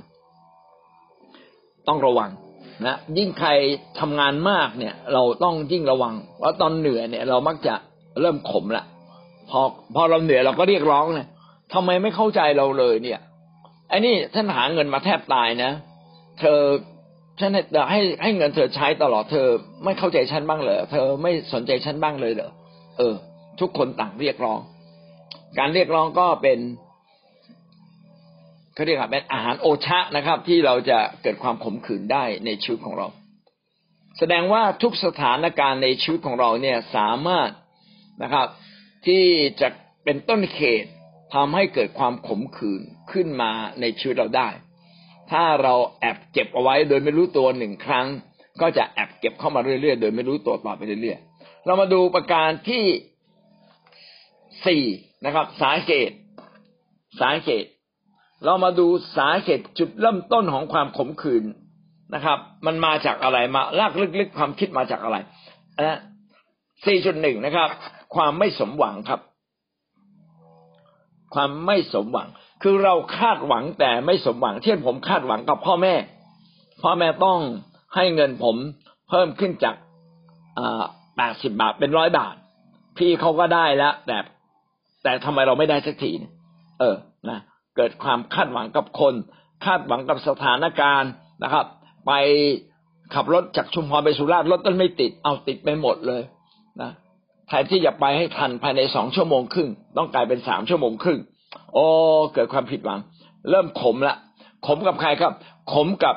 [1.88, 2.30] ต้องระวัง
[2.86, 3.50] นะยิ่งใคร
[4.00, 7.76] ทำงานมากเนี่ย เราต้องยิ่งระวังเพราะตอนเหนื่อยเนี่ย เรามักจะ
[8.22, 8.84] เริ่มขมละ
[9.50, 9.62] พอ
[9.96, 11.28] พอเราเหนื่อยเราก็เรียกร้องเนี่ย
[11.74, 13.20] ทำไมไม่เข้าใจเราเลยเนี่ย
[13.90, 15.72] ไอ้นี่ท่านหาเงินมาแทบตายนะ
[16.40, 16.60] เธอ
[17.40, 17.52] ฉัน
[17.92, 19.48] ให้ให้เงินเธอใช้ตลอดเธอ
[19.84, 22.52] ไม่เข้าใจฉันบ้างเหรอเธอไม่สนใจฉันบ้างเลยเหรอ
[22.98, 23.16] เออ
[23.60, 24.60] ทุกคนต่างเรียกร้อง
[25.60, 26.60] การเรียกร้องก็เป็น
[28.74, 33.08] เขาเรียกว่าเป็นอาหารโอชะนะครับ ที่เราจะเกิดความขมขื่นได้ในชีวิตของเรา
[34.18, 37.50] แสดงว่าทุกสถานการณ์ในชีวิตของเราเนี่ยสามารถ
[38.24, 38.48] นะครับ
[39.06, 39.24] ที่
[39.62, 39.68] จะ
[40.04, 40.90] เป็นต้นเหตุ
[41.34, 44.50] ทำให้เกิดความขมขื่นขึ้นมาในชีวิตเราได้
[45.32, 48.08] ถ้าเราแอบเก็บเอาไว้โดยไม่รู้ตัวหนึ่งครั้ง
[48.62, 52.84] ก็จะแอบเก็บเข้ามาเรื่อยๆ โดยไม่รู้ตัวต่อไปเรื่อยๆ เรามาดูประการที่
[54.66, 54.84] สี่
[55.26, 56.16] นะครับ สาเหตุ
[57.20, 57.70] สาเหตุ
[58.46, 58.88] เรามาดู
[59.18, 61.44] สาเหตุจุดเริ่มต้นของความขมขื่น
[62.14, 65.18] นะครับ มันมาจากอะไรมาลากลึกๆความคิดมาจากอะไร
[65.80, 66.00] นะ
[66.86, 67.70] สี่จุดหนึ่งนะครับ
[68.16, 69.22] ความไม่สมหวังครับ
[71.34, 72.28] ความไม่สมหวัง
[72.64, 75.96] คือเราคาดหวังแต่ไม่สมหวัง เช่นผมคาดหวังกับพ่อแม่
[76.84, 77.40] พ่อแม่ต้อง
[77.96, 78.56] ให้เงินผม
[79.10, 79.76] เพิ่มขึ้นจาก
[81.18, 82.36] แปดสิบบาทเป็นร้อยบาท
[82.98, 84.18] พี่เขาก็ได้แล้ว แต่
[85.04, 86.12] แต่ทำไมเราไม่ได้สักที
[86.80, 86.96] เออ
[87.30, 87.40] นะ
[87.76, 89.14] เกิดความคาดหวังกับคน
[89.66, 91.12] คาดหวังกับสถานการณ์
[91.44, 91.66] นะครับ
[92.08, 92.12] ไป
[93.14, 96.22] ขับรถจากชุมพรไปสุราษฎร์รถต้นไม่ติดเอาติดไปหมดเลย
[96.82, 96.92] นะ
[97.48, 101.20] แทนที่จะไปให้ทันภายในสองชั่วโมงครึ่งต้องกลายเป็นสามชั่วโมงครึ่ง
[101.74, 101.86] โอ้
[102.34, 103.00] เกิดความผิดหวัง
[103.50, 104.16] เริ่มขมละ
[104.68, 105.34] ขมกับใครครับ
[105.74, 106.16] ขมกับ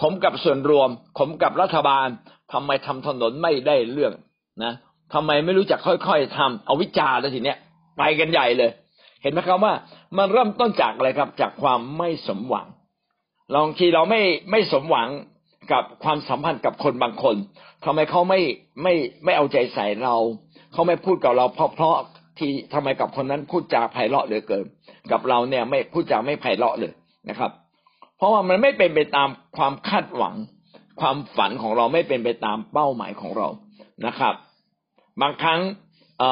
[0.00, 2.06] ขมกับส่วนรวม ขมกับรัฐบาล
[2.52, 4.12] ทำไมทำถนนไม่ได้เรื่อง
[4.64, 4.72] นะ
[5.14, 7.58] ทำไมไม่รู้จักค่อยๆทำเอาวิจารณ์แล้วทีเนี้ย
[7.98, 8.70] ไปกันใหญ่เลย
[9.22, 9.74] เห็นไหมครับว่า
[10.16, 12.66] มันเริ่มต้นจากอะไรครับ จากความไม่สมหวัง
[13.54, 15.08] ลองทีเราไม่ไม่สมหวัง
[15.72, 17.36] กับความสัมพันธ์กับคนบางคน
[17.84, 18.40] ทำไมเขาไม่
[18.82, 20.16] ไม่ไม่เอาใจใส่เรา
[20.72, 21.96] เขาไม่พูดกับเราเพราะเพราะ
[22.40, 24.66] ที่ทำไมกับคนนั้นพูดจาไพเราะเหลือเกิน
[25.12, 26.92] กับเราเนี่ยไม่พูดจาไม่ไพเราะเลย
[27.28, 27.50] นะครับ
[28.16, 30.34] เพราะว่ามันไม่เป็นไปตามความคาดหวัง
[31.00, 33.48] ความฝันของเราไม่เป็นไปตามเป้าหมายของเรา
[34.06, 34.34] นะครับ
[35.22, 35.60] บางครั้ง
[36.18, 36.22] เ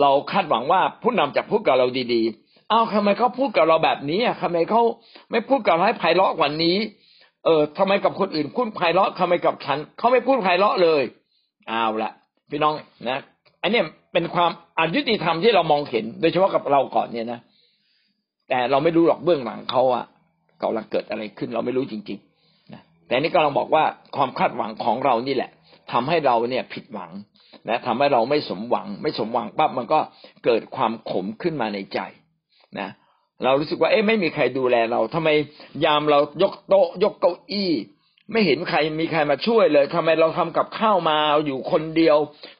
[0.00, 4.82] เราคาดหวังว่าผู้นำจะพูดกับเราดีๆเอาทำไมเขาพูดกับเราแบบนี้อะทำไมเขา
[5.30, 6.76] ไม่พูดกับเราให้ไพเราะกว่านี้
[7.44, 11.02] เออทำไมกับคนอื่นพูดไพเราะทำไมกับฉันเขาไม่พูดไพเราะเลย
[11.68, 12.12] เอาละ
[12.50, 12.74] พี่น้อง
[13.08, 13.18] นะ
[13.62, 13.80] อันนี้
[14.12, 17.40] เป็นความอายุติธรรมที่เรามองเห็น โดยเฉพาะกับเราก่อนเนี่ยนะ
[18.48, 20.04] แต่เราไม่รู้หรอกเบื้องหลังเขาอะ
[20.62, 23.84] กำลังเกิดอะไรขึ้น เราไม่รู้จริงๆนะแต่นี่กำลังบอกว่า
[24.16, 25.50] ความคาดหวังของเรานี่แหละ
[25.92, 27.10] ทำให้เราเนี่ยผิดหวัง
[27.68, 30.00] นะทำให้เราไม่สมหวัง ไม่สมหวังปั๊บมันก็
[30.44, 31.98] เกิดความขมขึ้นมาในใจ
[32.80, 32.88] นะ
[33.44, 35.28] เรารู้สึกว่าเอ๊ะไม่มีใครดูแลเราทำไม
[35.84, 37.70] ยามเรายกโต๊ะยกเก้าอี้
[38.32, 42.16] ไม่เห็นใครมีใครมาช่วยเลยทำไมเราทำกับข้าวมาอยู่คนเดียว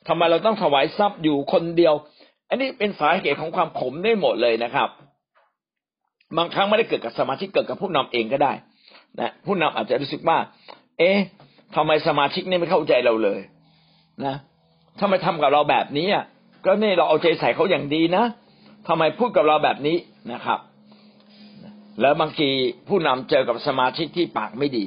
[0.08, 1.94] ทำไมเราต้องถวายทรัพย์อยู่คนเดียว
[2.48, 4.88] อันนี้เป็นสาเหตุของความขมได้หมดเลยนะครับ
[6.36, 8.52] บางครั้งไม่ได้เกิดกับสมาชิกเกิดกับผู้นำเองก็ได้
[9.20, 10.38] นะ ผู้นำอาจจะรู้สึกว่า
[10.98, 11.18] เอ๊ะ
[11.76, 13.40] ทำไมสมาชิกนี่ไม่เข้าใจเราเลย
[14.24, 14.34] นะ
[15.00, 16.24] ทำไมทำกับเราแบบนี้อะ
[16.64, 18.24] ก็นี่เราเอาใจใส่เขาอย่างดีนะ
[18.88, 19.96] ทำไมพูดกับเราแบบนี้
[20.32, 20.58] นะครับ
[22.00, 22.48] แล้วบางที
[22.88, 24.84] ผู้นำเจอกับสมาชิกที่ปากไม่ดี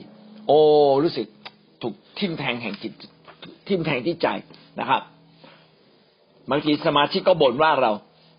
[0.48, 0.60] โอ้
[1.04, 1.28] รู้สึก
[1.82, 2.94] ถูกทิ่มแทงแห่งจิต
[3.68, 4.28] ทิ่มแทงที่ใจ
[4.80, 5.02] นะครับ
[6.50, 7.92] บางทีสมาชิกก็บ่นว่าเรา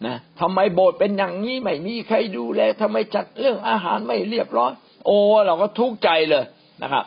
[0.06, 4.72] นะทำไมโบสถ์เป็นอย่างนี้ไม่มีใครดูแลทำไมจัดเรื่องอาหารไม่เรียบร้อย
[5.06, 6.44] โอ้เราก็ทุกข์ใจเลย
[6.82, 7.04] นะครับ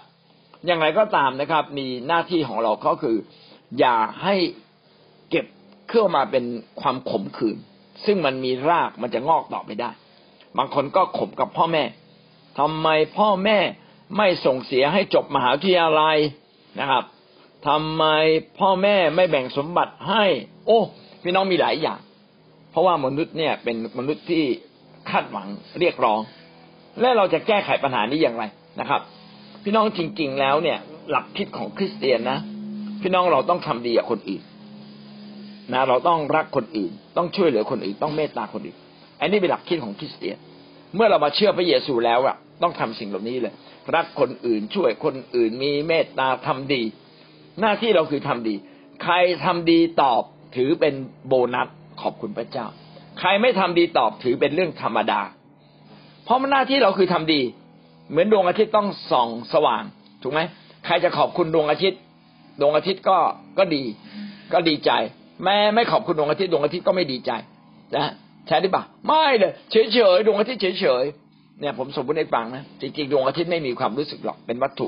[0.65, 3.17] อย่างไรก็ตามนะครับ มีหน้าที่ของเราก็คือ
[3.79, 4.35] อย่าให้
[5.29, 5.45] เก็บ
[5.87, 6.45] เครื่องมาเป็น
[6.81, 7.57] ความขมขื่น
[8.05, 9.89] ซึ่งมันมีรากมันจะงอกต่อไปได้
[10.57, 11.83] บางคนก็ขมกับพ่อแม่
[12.59, 13.57] ทำไมพ่อแม่
[14.15, 16.17] ไม่ส่งเสียให้จบมหาวิทยาลัย
[16.79, 17.03] นะครับ
[17.67, 18.03] ทำไม
[18.59, 20.23] พ่อแม่ไม่แบ่งสมบัติให้
[20.65, 20.79] โอ้
[21.23, 21.99] พี่น้องมีหลายอย่าง
[22.71, 24.43] เพราะว่ามนุษย์เนี่ยเป็นมนุษย์ที่
[25.09, 25.47] คาดหวัง
[25.79, 26.19] เรียกร้อง
[27.01, 28.43] และเราจะแก้ไขปัญหานี้อย่างไร
[28.79, 29.01] นะครับ
[29.63, 30.77] พี่น้องจริง ๆ แล้วเนี่ย
[31.09, 32.39] หลักคิดของคริสเตียนนะ
[33.01, 34.43] พี่น้องเราต้องทำดีกับคนอื่น
[35.73, 38.77] นะเราต้องรักคนอื่น ต้องช่วยเหลือคนอื่น ต้องเมตตาคนอื่น
[39.19, 40.37] อันนี้เป็นหลักคิดของคริสเตียน
[40.95, 43.53] เมื่อเรามาเชื่อพระเยซูแล้วอะ ต้องทำสิ่งเหล่านี้เลย
[43.95, 46.83] รักคนอื่นช่วยคนอื่นมีเมตตาทำดี
[47.59, 48.55] หน้าที่เราคือทำดี
[49.03, 49.13] ใคร
[49.45, 50.23] ทำดีตอบ
[50.55, 50.93] ถือเป็น
[51.27, 51.67] โบนัส
[52.01, 52.65] ขอบคุณพระเจ้า
[53.19, 55.21] ใครไม่ทำดีตอบถือเป็นเรื่องธรรมดา
[56.25, 57.41] เพราะมันหน้าที่เราคือทำดี
[58.09, 59.83] เหมือนดวงอาทิตย์ต้องส่องสว่าง
[60.23, 60.41] ถูกไหม
[60.85, 61.99] ใครจะขอบคุณดวงอาทิตย์
[62.61, 63.17] ดวงอาทิตย์ก็
[63.57, 63.83] ก็ดี
[64.53, 64.91] ก็ดีใจ
[65.43, 67.31] แม้ไม่ขอบคุณดวงอาทิตย์ดวงอาทิตย์ก็ไม่ดีใจ
[67.95, 68.11] นะ
[68.47, 71.05] ใช่หรือเปล่าไม่เลยเฉยเฉยดวงอาทิตย์เฉยเฉย
[71.59, 74.87] เนี่ยผมสมมติให้ฟังนะจริงๆดวงอาทิตย์ไม่มีความรู้สึกหรอกเป็นวัตถุ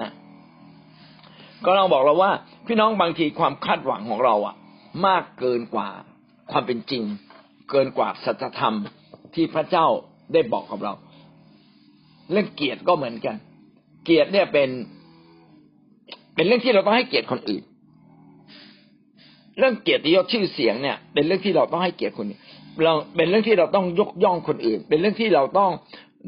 [0.00, 0.10] นะ
[1.64, 2.32] ก็เราบอกเราว่า
[2.66, 4.54] พี่น้องบางทีความคาดหวังของเราอะ
[5.06, 5.88] มากเกินกว่า
[6.50, 7.02] ความเป็นจริง
[7.70, 8.76] เกินกว่าสัจธรรม
[9.34, 9.86] ที่พระเจ้า
[10.32, 10.92] ได้บอกกับเรา
[12.32, 13.36] เรื่องเกียรติก็เหมือนกัน
[14.04, 14.68] เกียรติเนี่ยเป็น
[16.34, 17.62] เป็นเรื่องที่เราต้องให้เกียรติคนอื่น
[19.58, 22.40] เรื่องเกียรติยศชื่อเสียงเนี่ย เป็นเรื่องที่เราต้องให้เกียรติคนอื่น
[22.84, 25.70] เราเป็นเรื่องที่เราต้องยกย่องคนอื่น เป็นเรื่องที่เราต้อง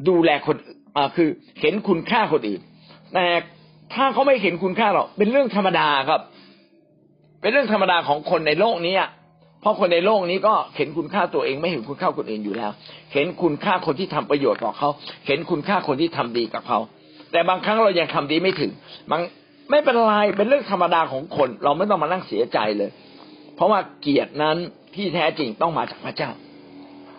[0.09, 0.55] ดูแลคน
[0.95, 1.29] อ่าคือ
[1.61, 2.61] เห็นคุณค่าคนอื่น
[3.13, 3.25] แต่
[3.93, 6.21] ถ้าเขาไม่เห็นคุณค่าเราเป็นเรื่องธรรมดาครับ
[7.41, 8.95] เป็นเรื่องธรรมดาของคนในโลกนี้
[9.61, 12.71] เพราะคนในโลกนี้ก็เห็นคุณค่าตัวเองไม่เห็นคุณค่าคนอื่นอยู่แล้ว
[13.13, 14.89] เห็นคุณค่าคนที่ทำประโยชน์ต่อเขา
[15.27, 16.79] เห็นคุณค่าคนที่ทำดีกับเขา
[17.31, 18.71] แต่บางครั้งเรายังทำดีไม่ถึง
[19.11, 19.21] บาง
[19.69, 22.89] ไม่เป็นไรเป็นเรื่องธรรมดาของคน เราไม่ต้องมานั่งเสียใจเลย
[23.55, 24.57] เพราะว่าเกียรตินั้น
[24.95, 26.29] ที่แท้จริงต้องมาจากพระเจ้า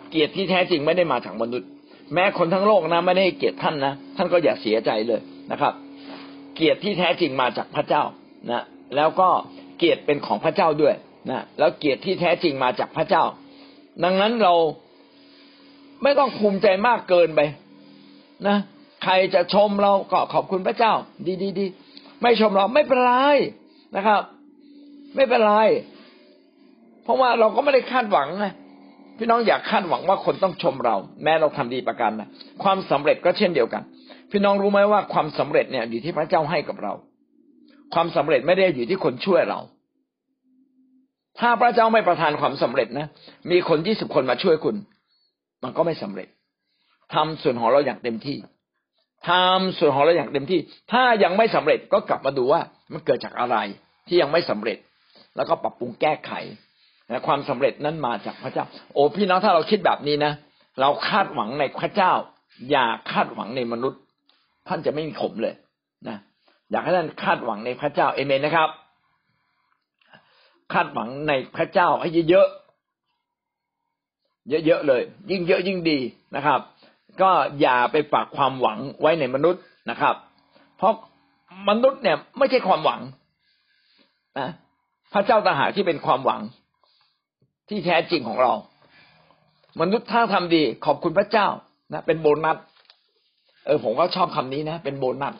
[0.09, 1.69] เกียรติที่แท้จริงไม่ได้มาจากมนุษย์
[2.13, 5.73] แม้คนทั้งโลกนะไม่ได้เกียรติท่านนะท่านก็อย่าเสียใจเลยนะครับ
[6.55, 8.03] เกียรติที่แท้จริงมาจากพระเจ้า
[8.51, 8.63] นะ
[8.95, 9.29] แล้วก็
[9.77, 10.95] เกียรติเป็นของพระเจ้าด้วย
[11.29, 13.23] นะแล้วเกียรติที่แท้จริงมาจากพระเจ้า
[14.03, 14.53] ดังนั้นเรา
[16.03, 17.41] ไม่ต้องภูมิใจมากเกินไป
[18.47, 18.57] นะ
[19.03, 20.93] ใครจะชมเราก็ขอบคุณพระเจ้า
[21.27, 21.65] ดีดีดี
[22.21, 23.13] ไม่ชมเราไม่เป็นไร
[23.95, 24.21] นะครับ
[25.15, 25.55] ไม่เป็นไร
[27.03, 28.53] เพราะว่าเราก็ไม่ได้คาดหวังนะ
[29.17, 32.29] พี่น้องอยากคาดหวังว่าคนต้องชมเรา แม้เราทำดีประการนะ
[32.63, 33.83] ความสำเร็จก็เช่นเดียวกัน
[34.31, 36.93] พี่น้องรู้ไหมว่าความสำเร็จเนี่ยอยู่ที่พระเจ้าให้กับเรา
[37.93, 39.59] ความสำเร็จไม่ได้อยู่ที่คนช่วยเรา
[41.39, 43.07] ถ้าพระเจ้าไม่ประทานความสำเร็จนะ
[43.51, 44.75] มีคนยี่สิบคนมาช่วยคุณ
[45.63, 46.27] มันก็ไม่สำเร็จ
[47.13, 48.37] ทำส่วนของเราอย่างเต็มที่
[49.29, 50.59] ทำส่วนของเราอย่างเต็มที่
[50.91, 52.61] ถ้ายังไม่สำเร็จก็กลับมาดูว่า
[52.93, 53.57] มันเกิดจากอะไร
[54.07, 54.77] ที่ยังไม่สำเร็จ
[55.35, 56.31] แล้วก็ปรับปรุงแก้ไข
[57.09, 60.33] นะความสำเร็จนั้นมาจากพระเจ้า โอ้พี่น้องถ้าเราคิดแบบนี้นะ
[60.81, 62.11] เราคาดหวังในพระเจ้า
[62.71, 64.01] อย่าคาดหวังในมนุษย์
[64.67, 65.53] ท่านจะไม่มีขมเลย
[66.07, 66.17] นะ
[66.71, 68.69] อยากให้ท่านคาดหวังในพระเจ้าเอเมนนะครับ
[70.73, 75.99] คาดหวังในพระเจ้าให้เยอะๆเยอะๆเลย ยิ่งเยอะยิ่งดี
[76.35, 76.59] นะครับ
[77.21, 80.15] ก็อย่าไปฝากความหวังไว้ในมนุษย์นะครับ
[80.77, 80.93] เพราะ
[81.69, 83.01] มนุษย์เนี่ย ไม่ใช่ความหวัง
[84.39, 84.49] นะ
[85.13, 86.41] พระเจ้าตาหากที่เป็นความหวัง
[87.69, 88.53] ที่แท้จริงของเรา
[89.81, 91.47] มนุษย์ถ้าทำดี ขอบคุณพระเจ้า
[91.93, 92.57] นะ เป็นโบนัส
[93.65, 95.33] เออผมก็ชอบคำนี้นะ เป็นโบนัส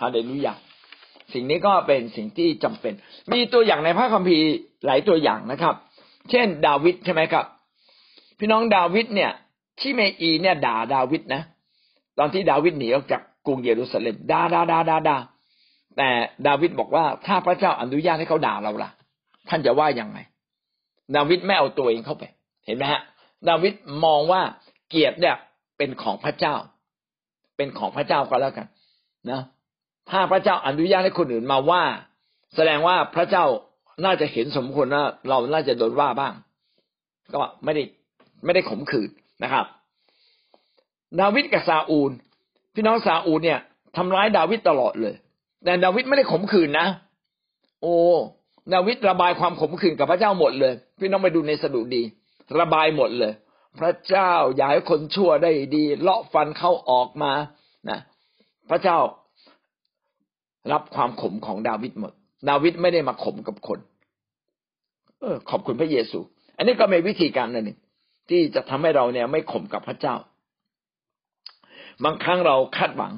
[0.00, 0.54] ฮาเลลูยา
[1.32, 2.92] สิ่งนี้ก็เป็นสิ่งที่จำเป็น
[3.32, 4.46] มีตัวอย่างในพระคัมภีร์
[4.86, 5.74] หลายตัวอย่างนะครับ
[6.30, 7.44] เช่น ดาวิดใช่ไหมครับ
[8.38, 9.30] พี่น้องดาวิดเนี่ย
[9.80, 11.42] ที่เมอีเนี่ยด่าดาวิดนะ
[12.18, 15.16] ตอนที่ดาวิดหนีออกจากกรุงเยรูซาเล็มด่าด่าด่าด่าด่า
[15.96, 16.08] แต่
[16.46, 18.90] ดาวิดบอกว่าถ้าพระเจ้าอนุญาตให้เขาด่าเราล่ะ
[19.48, 20.18] ท่านจะว่ายังไง
[21.16, 22.24] ดาวิดไม่เอาตัวเองเข้าไป
[22.66, 23.02] เห็นไหมฮะ
[23.48, 24.42] ดาวิดมองว่า
[24.88, 25.36] เกียรติเนี่ย
[25.78, 26.54] เป็นของพระเจ้า
[27.56, 28.66] เป็นของพระเจ้าก็แล้วกัน
[29.30, 29.42] นะ
[30.10, 31.82] ถ้าพระเจ้าอนุญาตให้คนอื่นมาว่า
[32.54, 33.44] แสดงว่าพระเจ้า
[34.04, 36.32] น่าจะเห็นสมควรว่าเราน่าจะโดนว่าบ้าง
[37.34, 37.82] ก็ไม่ได้
[38.44, 39.10] ไม่ได้ขมขื่น
[39.42, 39.66] นะครับ
[41.20, 42.10] ดาวิดกับซาอูล
[42.74, 43.60] พี่น้องซาอูลเนี่ย
[43.96, 45.14] ทำร้ายดาวิดตลอดเลย
[45.64, 46.86] แต่ดาวิดไม่ได้ขมขื่นนะ
[47.82, 47.94] โอ้
[48.74, 52.02] ดาวิดระบายความขมขื่นกับพระเจ้าหมดเลย พี่น้องไปดูในสดุดี
[52.60, 53.32] ระบายหมดเลย
[53.80, 57.32] พระเจ้าอยากให้คนชั่วได้ดี เลาะฟันเข้าออกมา
[57.90, 57.98] นะ
[58.70, 58.98] พระเจ้า
[60.72, 62.12] รับความขมของดาวิดหมด
[62.48, 63.78] ดาวิดไม่ได้มาขมกับคน
[65.20, 66.18] เออ ขอบคุณพระเยซู
[66.56, 67.78] อันนี้ก็เป็นวิธีการหนึ่ง
[68.28, 70.14] ที่จะทำให้เราเนี่ยไม่ขมกับพระเจ้า
[72.04, 73.12] บางครั้งเราคาดหวัง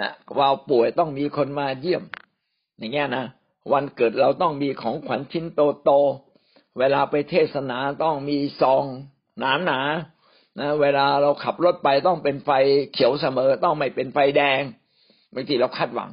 [0.00, 2.02] นะว่าป่วยต้องมีคนมาเยี่ยม
[2.78, 3.24] อย่างเงี้ยนะ
[3.72, 5.90] วันเกิดเราต้องมีของขวัญชิ้นโตโต
[6.78, 8.84] เวลาไปเทศนาต้องมีซอง
[9.38, 9.80] หนาหนา
[10.58, 12.50] นะเวลาเราขับรถไปต้องเป็นไฟ
[12.92, 14.62] เขียวเสมอ ต้องไม่เป็นไฟแดง
[15.34, 16.10] บางทีเราคาดหวัง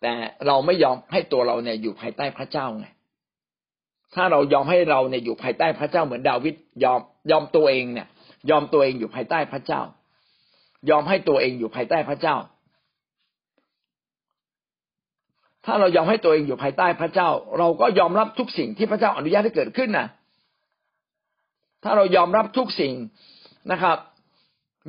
[0.00, 0.12] แต่
[0.46, 2.86] เราไม่ยอมให้ตัวเราเนี่ยอยู่ภายใต้พระเจ้าไง
[4.14, 8.06] ถ้าเรายอมให้เราเนี่ยอยู่ภายใต้พระเจ้าเหมือนดาวิดยอมยอมตัวเองเนี่ย
[8.50, 9.80] ยอมตัวเองอยู่ภายใต้พระเจ้า
[10.90, 12.36] ยอมให้ตัวเองอยู่ภายใต้พระเจ้า
[15.66, 20.06] ถ้าเรายอมให้ตัวเองอยู่ภายใต้พระเจ้า เราก็ยอมรับทุกสิ่งที่พระเจ้าอนุญาตให้เกิดขึ้นนะ
[21.84, 22.94] ถ้าเรายอมรับทุกสิ่ง
[23.72, 23.98] นะครับ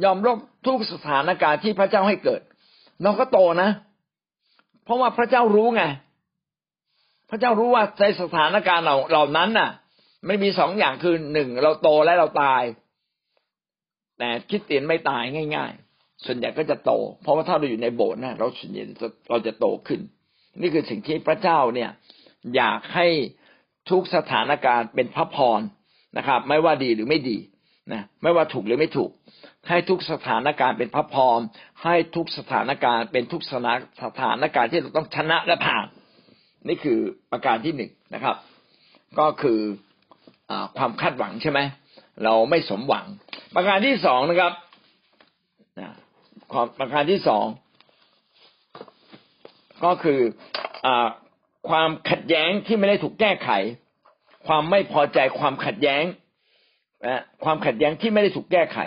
[0.04, 0.38] ยอมรับ
[0.68, 2.42] ทุกสถานการณ์ที่พระเจ้าให้เกิด
[3.04, 3.70] เราก็โตนะ
[4.84, 5.84] เพราะว่าพระเจ้ารู้ไง
[7.30, 9.70] พระเจ้ารู้ว่าในสถานการณ์เหล่าเหล่านั้นน่ะ
[10.28, 12.64] ไม่มีสองอย่างคือหนึ่งเราโตและเราตาย
[14.18, 15.24] แต่คิดเตียนไม่ตาย
[15.56, 18.84] ง่าย ๆ ส่วนใหญ่ก็จะโต เพราะว่าถ้าเราอยู่ในโบสถ์นะเราส่วนใหญ่
[19.30, 20.02] เราจะโตขึ้น
[20.62, 21.90] นี่คือสิ่งที่พระเจ้าเนี่ย
[22.56, 23.08] อยากให้
[23.90, 25.60] ทุกสถานการณ์เป็นพระพร
[26.18, 27.38] นะครับ ไม่ว่าดีหรือไม่ดี
[27.94, 29.12] นะไม่ว่าถูกหรือไม่ถูก
[29.70, 31.40] ให้ทุกสถานการณ์เป็นพระพร
[31.84, 35.86] ให้ทุกสถานการณ์เป็นทุกสถานสถานการณ์ที่เราต้องชนะและผ่าน
[36.68, 37.00] นี่คือ
[37.32, 38.36] ประการที่หนึ่งนะครับ
[39.20, 39.60] ก็คือ
[40.50, 41.60] อความคาดหวังใช่ไหม
[42.24, 43.06] เราไม่สมหวัง
[43.56, 44.54] ประการที่สองนะครับ
[46.52, 47.46] ความประการที่สอง
[49.86, 50.20] ก็คือ
[50.86, 50.88] อ
[51.70, 53.50] ความขัดแย้งที่ไม่ได้ถูกแก้ไข
[54.48, 56.04] ความไม่พอใจความขัดแย้ง
[57.44, 58.80] ความขัดแย้งที่ไม่ได้ถูกแก้ไข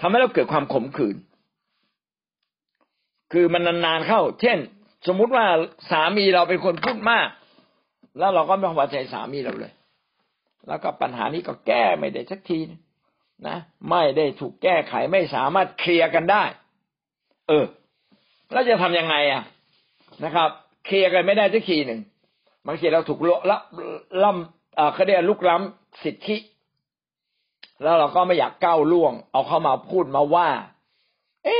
[0.00, 1.16] ทำให้เราเกิดความขมขื่น
[3.32, 4.58] คือมันนานๆเข้า เช่น
[5.06, 5.44] สมมุติว่า
[5.90, 7.28] สามีเราเป็นคนพูดมาก
[8.18, 9.72] แล้วเราก็ไม่พอใจสามีเราเลย
[10.68, 12.58] แล้วก็ปัญหานี้ก็แก้ไม่ได้สักที
[13.48, 13.58] นะ
[13.90, 16.44] ไม่ได้ถูกแก้ไขไม่สามารถเคลียร์กันได้
[17.48, 17.64] เออ
[18.52, 19.42] แล้วจะทํำยังไงอะ
[20.24, 20.48] นะครับ
[20.84, 22.00] เคลียร์กันไม่ได้สักทีหนึ่ง
[22.66, 23.18] บางทีเราถูก
[23.50, 23.58] ละ
[24.22, 26.36] ล่ำเขาเรียกลุกล้ำสิทธิ
[27.82, 30.48] แล้วเราก็ไม่อยากก้าวล่วง เอาเข้ามาพูดมาว่า
[31.44, 31.58] เอ๊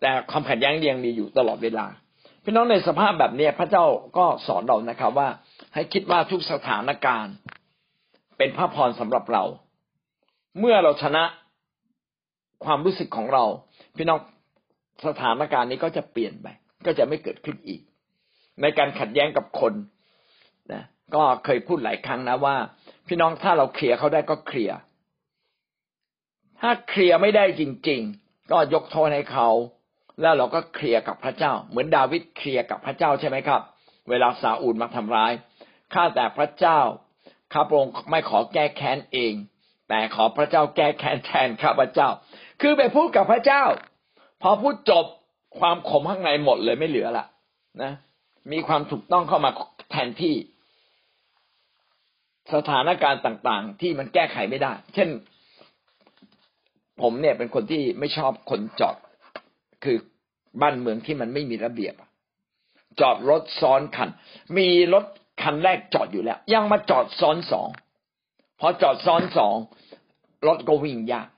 [0.00, 1.86] แต่ความขัดแย้งยังมีอยู่ตลอดเวลา
[2.44, 3.84] พี่น้องในสภาพแบบนี้พระเจ้า
[4.16, 5.28] ก็สอนเรานะครับ ว่า
[5.74, 7.34] ให้คิดว่าทุกสถานการณ์
[8.38, 9.44] เป็นพระพรสำหรับเรา
[10.58, 11.24] เมื่อเราชนะ
[12.64, 13.44] ความรู้สึกของเรา
[13.96, 14.18] พี่น้อง
[15.06, 16.46] สถานการณ์นี้ก็จะเปลี่ยนไป
[16.86, 17.80] ก็จะไม่เกิดขึ้นอีก
[18.62, 19.72] ในการขัดแย้งกับคน
[20.72, 20.82] นะ
[21.14, 22.56] ก็เคยพูดหลายครั้งนะว่า
[23.08, 24.76] พี่น้องถ้าเราเคลียร์เขาได้ก็เคลียร์
[26.60, 29.48] ถ้าเคลียร์ไม่ได้จริง ๆ ก็ยกโทษให้เขา
[30.20, 33.60] แล้วเราก็เคลียร์กับพระเจ้า เหมือนดาวิดเคลียร์กับพระเจ้าใช่ไหมครับ
[34.10, 35.32] เวลาซาอูลมาทำร้าย
[35.94, 36.80] ข้าแต่พระเจ้า
[37.52, 39.34] ข้าพระองค์ไม่ขอแก้แค้นเอง
[39.88, 42.08] แต่ขอพระเจ้าแก้แค้นแทนข้าพระเจ้า
[42.60, 43.62] คือไปพูดกับพระเจ้า
[44.42, 45.04] พอพูดจบ
[45.58, 47.26] ความขมข้างในหมดเลยไม่เหลือละ
[47.82, 47.92] นะ
[48.52, 49.50] มีความถูกต้องเข้ามา
[49.90, 50.34] แทนที่
[52.54, 55.08] สถานการณ์ต่างๆ ที่มันแก้ไขไม่ได้ เช่น
[57.02, 58.96] ผมเนี่ยเป็นคนที่ไม่ชอบคนจอด
[59.84, 59.96] คือ
[60.60, 61.94] บ้านเมืองที่มันไม่มีระเบียบ
[63.00, 64.08] จอดรถซ้อนคัน
[64.56, 65.04] มีรถ
[65.42, 67.68] คันแรกจอดอยู่แล้ว ยังมาจอดซ้อนสอง
[68.60, 69.56] พอจอดซ้อนสอง
[70.46, 71.28] รถก็วิ่งยาก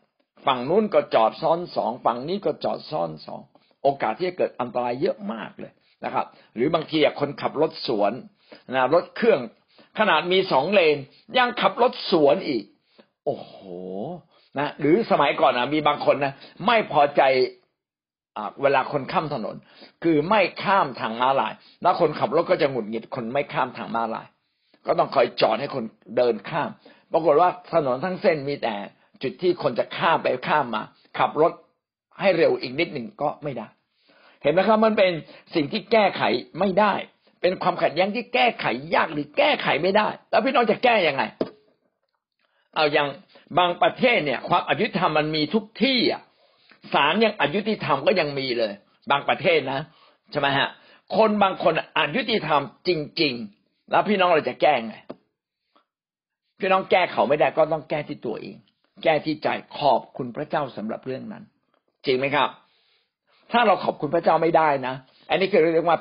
[0.47, 3.40] ฝั่งนู้นก็จอดซ้อนสองฝั่งนี้ก็จอดซ้อนสอง
[3.82, 5.72] โอกาสที่จะเกิดอันตรายเยอะมากเลย
[6.05, 8.12] นะครับ หรือบางทีคนขับรถสวน
[8.74, 9.40] นะรถเครื่อง
[9.99, 10.97] ขนาดมีสองเลน
[11.38, 12.64] ยังขับรถสวนอีก
[13.24, 13.53] โอ้โห
[14.59, 16.32] นะหรือสมัยก่อนนะมีบางคนนะ
[16.66, 17.22] ไม่พอใจ
[18.62, 19.57] เวลาคนข้ามถนน
[20.05, 24.26] คือไม่ข้ามทางม้าลาย แล้วคนขับรถก็จะหงุดหงิดคนไม่ข้ามทางม้าลาย
[24.86, 25.84] ก็ต้องคอยจอดให้คน
[26.16, 26.70] เดินข้าม
[27.12, 28.74] ปรากฏว่าถนนทั้งเส้นมีแต่
[29.22, 30.82] จุดที่คนจะข้ามไปข้ามมา
[31.18, 31.52] ขับรถ
[32.20, 33.66] ให้เร็วอีกนิดหนึ่งก็ไม่ได้
[34.42, 35.12] เห็นไหมครับมันเป็น
[35.54, 36.22] สิ่งที่แก้ไข
[36.58, 36.92] ไม่ได้
[37.40, 41.22] เป็นความขัดแย้งที่แก้ไขยากหรือแก้ไขไม่ได้ แล้วพี่น้องจะแก้ยังไง
[42.74, 43.08] เอาอย่าง
[43.58, 46.22] บางประเทศเนี่ย ความอายุธรรมมันมีทุกที่อะ
[46.92, 48.72] ศาลยังอายุติธรรมก็ยังมีเลย
[49.10, 49.80] บางประเทศนะ
[50.30, 50.68] ใช่ไหมฮะ
[51.16, 52.90] คนบางคนอายุติธรรมจ
[53.22, 54.94] ริง ๆ แล้วพี่น้องเราจะแก้ไง
[56.60, 58.56] พี่น้องแก้เขาไม่ได้ก็ต้องแก้ที่ตัวเอง
[59.03, 61.42] แก้ที่ใจขอบคุณพระเจ้าสำหรับเรื่องนั้น
[62.07, 62.49] จริงไหมครับ
[63.53, 64.95] ถ้าเราขอบคุณพระเจ้าไม่ได้นะ
[65.30, 65.99] อันนี้คือเรียกว่า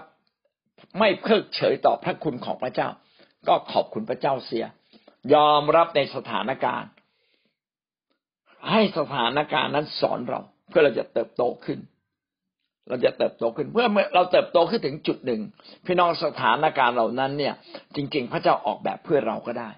[1.00, 2.89] ไม่เพิกเฉยต่อพระคุณของพระเจ้า
[3.48, 4.66] ก็ขอบคุณพระเจ้าเสีย
[5.34, 6.91] ยอมรับในสถานการณ์
[8.72, 11.80] ให้สถานการณ์นั้นสอนเรา เพื่อเราจะเติบโตขึ้น
[12.89, 15.41] เราจะเติบโตขึ้นเพื่อเราเติบโตขึ้นถึงจุดหนึ่ง
[15.86, 17.54] พี่น้องสถานการณ์เหล่านั้นเนี่ย
[17.96, 19.70] จริง ๆ พระเจ้าออกแบบเพื่อเราก็ได้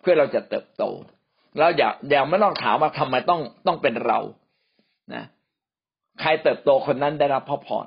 [0.00, 0.84] เพื่อเราจะเติบโต
[1.58, 4.18] แล้วอย่าอย่าไม่ต้องถามว่าทำไมต้องต้องเป็นเรา
[5.14, 5.24] นะ
[6.20, 7.86] ใครเติบโตคนนั้นได้รับพระพร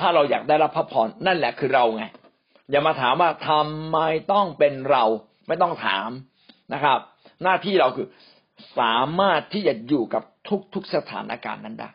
[0.00, 2.04] ถ้าเราอยากได้รับพระพรนั่นแหละคือเราไง
[2.70, 3.98] อย่ามาถามว่าทำไม
[4.32, 5.04] ต้องเป็นเรา
[5.48, 6.10] ไม่ต้องถาม
[6.72, 6.98] นะครับ
[7.42, 8.06] หน้าที่เราคือ
[8.78, 10.22] สามารถที่จะอยู่กับ
[10.74, 11.90] ทุกๆสถานการณ์นั้นได้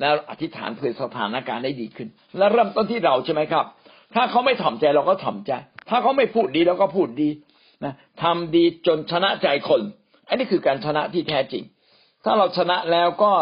[0.00, 2.08] แล้วอธิษฐานเพื่อสถานการณ์ได้ดีขึ้น
[2.38, 3.64] แล้วเริ่มต้นที่เราใช่ไหมครับ
[4.14, 5.52] ถ้าเขาไม่ถ่อมใจเราก็ถ่อมใจ
[5.88, 7.28] ถ้าเขาไม่พูดดีเราก็พูดดี
[7.84, 9.82] นะทำดีจนชนะใจคน
[10.28, 11.64] อันนี้คือการชนะที่แท้จริง
[12.24, 13.32] ถ้าเราชนะแล้วก็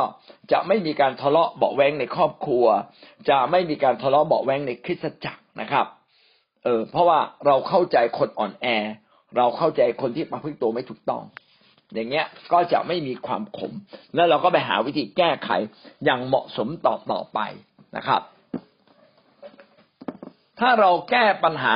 [0.53, 2.67] จะไม่มีการทะเลาะเบาแวงในครอบครัว
[3.29, 5.87] จะไม่มีการทะเลาะเบาแวงในคริสตจักรนะครับ
[6.65, 8.67] เออ เพราะว่าเราเข้าใจคนอ่อนแอ
[9.37, 11.23] เราเข้าใจคนที่ประพฤติตัวไม่ถูกต้อง
[11.95, 13.73] อย่างเงี้ยก็จะไม่มีความขม
[14.15, 15.51] แล้วเราก็ไปหาวิธีแก้ไข
[16.05, 17.39] อย่างเหมาะสมต่อต่อไป
[17.97, 18.23] นะครับ
[20.61, 21.75] ถ้าเราแก้ปัญหา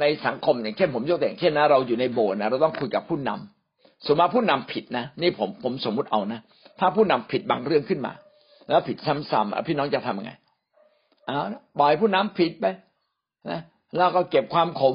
[0.00, 6.40] ในสังคมอย่างเช่นผมยกตัวอย่างเช่นนะเราอยู่ในโบสถ์นะเราต้องคุยกับผู้นำสมมติผู้นำผิดนะนี่ผมผมสมมุติเอานะ
[6.78, 8.12] ถ้าผู้นำผิดบางเรื่องขึ้นมา
[8.68, 10.32] แล้วผิดซ้ำๆพี่น้องจะทำยังไง
[11.26, 11.38] เอา
[11.78, 12.66] ปล่อยผู้นำผิดไป
[13.50, 13.60] นะ
[13.96, 14.94] แล้วก็เก็บความขม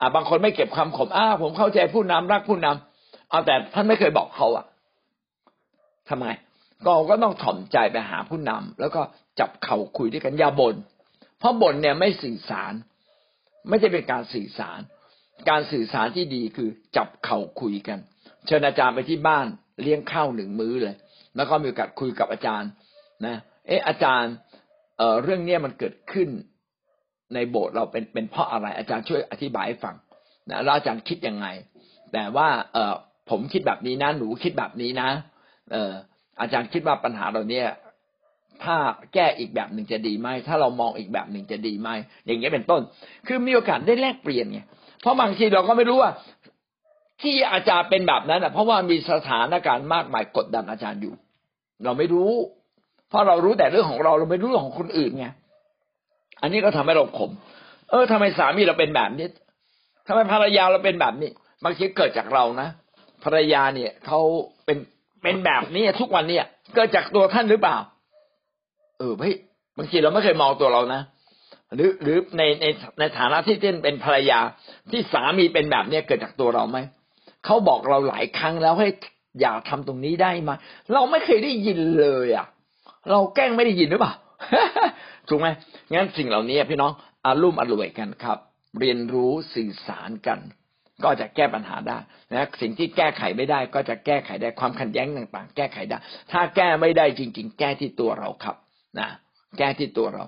[0.00, 4.64] อ่าบางคนไม่เก็บความขมอ้าผมเข้าใจผู้นำรักผู้นำเอาแต่ท่านไม่เคยบอกเขาอะ
[6.08, 6.32] ทำไง
[6.86, 9.00] ก็ก็ต้องถ่อมใจไปหาผู้นำแล้วก็
[9.38, 10.74] จับเข่าคุยด้วยกันอย่าบน่น
[11.38, 12.72] เพราะบ่นเนี่ยไม่สื่อสาร
[13.68, 14.80] ไม่ใช่เป็นการสื่อสาร
[15.50, 17.98] การสื่อสารที่ดีคือจับเข่าคุยกัน
[18.46, 19.46] เชิญอาจารย์ไปที่บ้าน
[19.82, 20.94] เลี้ยงข้าวหนึ่งมื้อเลย
[21.36, 22.70] แล้วก็มีโอกาสคุยกับอาจารย์
[23.26, 23.36] นะ
[23.66, 24.32] เอออาจารย์
[24.98, 26.28] เอ่อเรื่องเนี้ยมันเกิดขึ้น
[27.34, 29.96] ในโบสถ์เราเป็นเป็นเพราะอะไร อาจารย์ช่วยอธิบายให้ฟัง
[30.50, 31.46] นะแล้วอาจารย์คิดยังไง
[32.12, 32.94] แต่ว่าเออ
[33.30, 35.10] ผมคิดแบบนี้นะหนูคิดแบบนี้นะ
[35.72, 35.92] เออ
[36.40, 37.66] อาจารย์คิดว่าปัญหาเราเนี่ย
[38.64, 38.76] ถ้า
[39.14, 41.88] แก้อีกแบบหนึ่งจะดีไหมถ้าเรามองอีกแบบหนึ่งจะดีไหม
[42.26, 42.80] อย่างเงี้ยเป็นต้น
[43.26, 44.60] คือมีโอกาสได้แลกเปลี่ยนไง
[45.00, 46.10] เพราะบางทีเราก็ไม่รู้ว่า
[47.22, 51.14] ที่อาจารย์เป็นแบบนั้นอะเพราะว่ามีสถานการณ์มากมายกดดันอาจารย์อยู่
[51.84, 52.30] เราไม่รู้
[53.08, 55.26] เพราะเรารู้แต่เรื่องของเราเราไม่รู้เรื่องของคนอื่นไง
[56.42, 57.30] อันนี้ก็ทำให้เราขม
[57.90, 59.26] เออทำไมสามีเราเป็นแบบนี้
[60.06, 61.30] ทำไมภรรยาเราเป็นแบบนี้
[61.64, 62.68] บางทีเกิดจากเรานะ
[63.24, 64.20] ภรรยาเนี่ยเขา
[64.64, 64.78] เป็น
[65.22, 67.76] เป็นแบบนี้ทุกวันเนี่ย เกิดจากตัวท่านหรือเปล่า
[69.00, 69.34] เออเฮ้ย
[69.78, 71.02] บางทีเราไม่เคยมองตัวเรานะ
[71.74, 72.66] หรือหรือในใน
[72.98, 74.40] ในฐานะที่เต้นเป็นภรรยา
[74.90, 76.78] ที่สามีเป็นแบบเนี้ยเกิดจากตัวเราไหม
[77.44, 78.88] เขาบอกเราหลายครั้งแล้วให้
[79.40, 80.50] อย่าทำตรงนี้ได้ไหม
[80.92, 82.46] เราไม่เคยได้ยินเลยอะ
[83.10, 84.12] เราแกล้งไม่ได้ยินหรือเปล่า
[85.28, 85.48] ถูกไหม
[85.94, 86.92] งั้นสิ่งเหล่านี้พี่น้อง
[87.24, 88.38] อารุ่มอร่วยกันครับ
[88.80, 90.38] เรียนรู้สื่อสารกัน
[91.04, 91.98] ก็จะแก้ปัญหาได้
[92.32, 95.98] นะสิ่งที่แก้ไขไม่ได้ก็จะแก้ไขได้ความขัดแย้งต่าง ๆ แก้ไขได้
[96.32, 98.56] ถ้าแก้ไม่ได้จริง ๆ แก้ที่ตัวเราครับ
[98.98, 99.08] นะ
[99.58, 100.24] แก้ที่ตัวเรา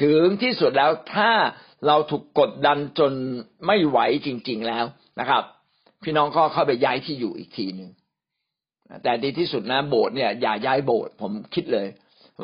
[0.00, 1.30] ถึงที่สุดแล้วถ้า
[1.86, 3.12] เราถูกกดดันจน
[3.66, 4.84] ไม่ไหวจริง ๆแล้ว
[5.20, 5.42] นะครับ
[6.02, 7.90] พี่น้องก็เข้าไปย้ายที่อยู่อีกทีหนึ่ง
[9.02, 11.86] แต่ดีที่สุดนะโบสถ์เนี่ยอย่าย้ายโบสถ์ผมคิดเลย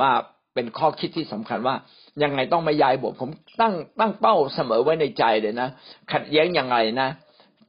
[0.01, 0.11] ว่า
[0.55, 1.75] เป็นข้อคิดที่สำคัญว่า
[2.23, 5.68] ยังไงต้องไม่ย้ายโบสถ์ผมตั้งตั้งเป้าเสมอไว้ในใจเลยนะ
[6.12, 7.09] ขัดแย้งยังไงนะ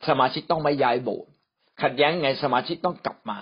[0.10, 1.30] สมาชิกต้องไม่ย้ายโบสถ์
[1.82, 3.40] ขัดแย้งไงสมาชิกต้องกลับมา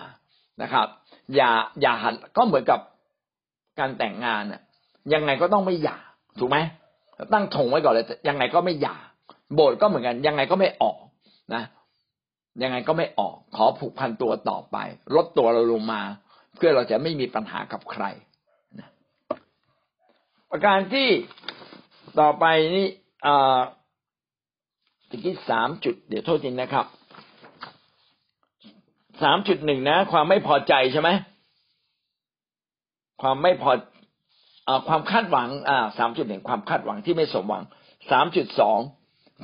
[0.62, 0.88] นะครับ
[1.36, 1.52] อย่า
[1.82, 2.80] อย่าหันก็เหมือนกับ
[3.80, 4.62] การแต่งงานอะ
[5.14, 5.98] ยังไงก็ต้องไม่หย่า
[6.40, 6.58] ถูกไหม
[7.34, 8.98] ตั้งถงไว้ก่อนเลยยังไงก็ไม่หย่า
[9.54, 10.98] โบสถ์ก็เหมือนกัน ยังไงก็ไม่ออก
[11.54, 11.64] นะ
[12.64, 14.78] ยังไงก็ไม่ออก ขอผูกพันตัวต่อไป
[15.16, 16.02] ลดตัวเราลงมา
[16.56, 18.04] เพื่อเราจะไม่มีปัญหากับใคร
[18.80, 18.88] นะ
[20.50, 21.10] ประการที่
[22.20, 22.88] ต่อไปนี่
[23.26, 23.60] อ่า
[25.10, 26.86] ตะกี้สามจุด เดี๋ยวโทษทีนะครับ
[29.24, 31.10] สามจุดหนึ่งนะ ความไม่พอใจใช่ไหม
[33.22, 33.72] ความไม่พอ
[34.88, 35.50] ความคาดหวัง
[35.98, 37.64] สามจุดหนึ่งความคาดหวังที่ไม่สมหวัง
[38.12, 38.80] สามจุดสอง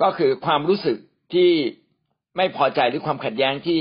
[0.01, 0.97] ก็คือความรู้สึก
[1.33, 1.49] ที่
[2.37, 3.79] ไม่พอใจหรือความขัดแย้งที่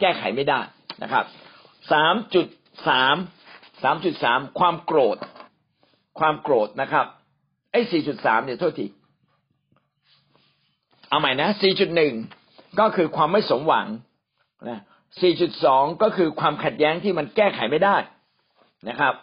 [0.00, 0.60] แก้ไขไม่ได้
[1.02, 1.24] นะครับ
[1.92, 2.46] สามจุด
[2.88, 3.16] สาม
[3.82, 5.18] สามจุดสามความโกรธ
[6.18, 7.06] ความโกรธนะครับ
[7.72, 8.86] ไอ้สี่จุดสามเนี่ยโทษที
[11.08, 12.14] เอาใหม่นะสี่จุดหนึ่ง
[12.80, 13.86] ก็คือความไม่สมหวัง
[14.68, 14.80] นะ
[15.20, 17.96] สี่จุดสองก็คือความขัดแย้งที่มันแก้ไขไม่ได้
[18.88, 19.14] นะครับ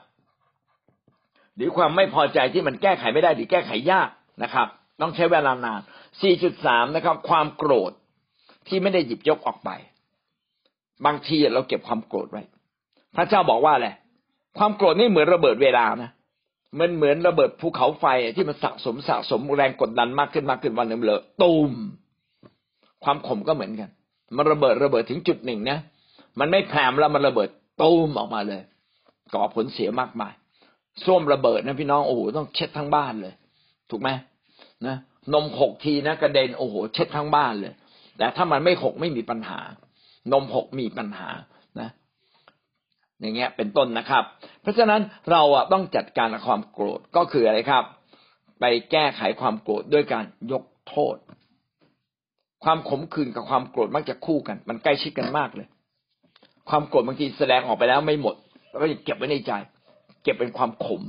[1.55, 4.09] หรือความไม่พอใจที่มันแก้ไขไม่ได้หรือแก้ไขยาก
[4.43, 4.67] นะครับ
[5.01, 5.81] ต้องใช้เวลานาน
[6.21, 7.91] สี่จุดสามนะครับ ความโกรธ
[8.67, 9.69] ที่ไม่ได้หยิบยกออกไป
[11.05, 12.43] บางทีเราเก็บความโกรธไว้
[13.15, 13.89] พระเจ้าบอกว่าอะไร
[14.57, 16.11] ความโกรธนี่เหมือนระเบิดเวลานะ
[16.79, 18.05] มันเหมือนระเบิดภูเขาไฟ
[18.35, 21.71] ที่มันสะสมสะสมแรงกดดันมากขึ้นมากขึ้นวันหนึ่งเลยตูม
[23.03, 23.89] ความขมก็เหมือนกัน
[24.35, 25.77] มันระเบิดระเบิดถึงจุดหนึ่งนะ
[26.39, 27.49] มันไม่แผลมแล้วมันระเบิด
[27.81, 28.61] ตูมออกมาเลย
[29.33, 30.33] ก่อผลเสียมากมาย
[31.03, 33.33] ส้วมระเบิดนะพี่น้องโอ้โหต้องเช็ดทั้งบ้านเลย
[33.89, 34.09] ถูกไหม
[34.87, 34.95] นะ
[35.33, 37.73] นมหกทีนะกระเด็นโอ้โหเช็ดทั้งบ้านเลย
[38.17, 39.59] แต่ถ้ามันไม่หกไม่มีปัญหา
[40.31, 41.29] นมหกมีปัญหา
[41.79, 41.89] นะ
[43.19, 44.23] อย่างเงี้ยเป็นต้นนะครับ
[44.61, 47.83] เพราะฉะนั้นเราอะต้องจัดการกับความโกรธก็คืออะไรครับ
[48.59, 51.17] ไปแก้ไขความโกรธด้วยการยกโทษ
[52.63, 55.67] ความขมขื่นกับความโกรธมักจะคู่กัน มันใกล้ชิดกันมากเลย
[56.69, 58.35] ความโกรธบางทีแสดงออกไปแล้วไม่หมด
[58.73, 59.51] แล้วก็เก็บไว้ในใจ
[60.23, 61.01] เก็บเป็นความขม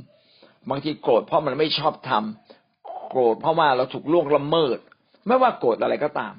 [0.70, 4.78] บางทีโกรธเพราะมันไม่ชอบทำโกรธเพราะว่าเราถูกล่วงละเมิด
[5.26, 6.34] ไม่ว่าโกรธอะไรก็ตาม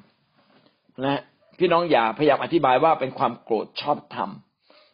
[1.04, 1.20] นะ
[1.58, 4.30] พี่น้องอย่าพยายามอธิบายว่าเป็นความโกรธชอบธรรม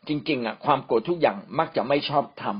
[0.08, 2.56] จริง ๆอะความโกรธทุกอย่างมักจะไม่ชอบธรรม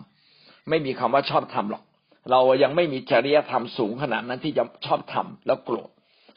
[0.68, 1.82] ไม่มีคำว่าชอบธรรมหรอก
[2.30, 5.88] เรายังไม่มีจริยธรรมสูงขนาดนั้นที่จะชอบธรรมแล้วโกรธ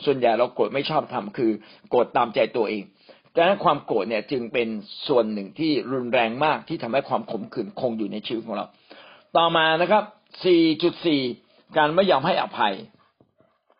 [0.05, 1.51] ส่วนใหญ่เราโกรธไม่ชอบธรรมคือ
[1.89, 2.83] โกรธตามใจตัวเอง
[3.35, 4.67] ดังนั้นความโกรธเนี่ยจึงเป็น
[5.07, 8.65] ส่วนหนึ่งที่รุนแรงมากที่ทำให้ความขมขื่นคงอยู่ในชีวิตของเรา
[9.37, 10.03] ต่อมานะครับ
[10.89, 12.73] 4.4 การไม่ยอมให้อภัย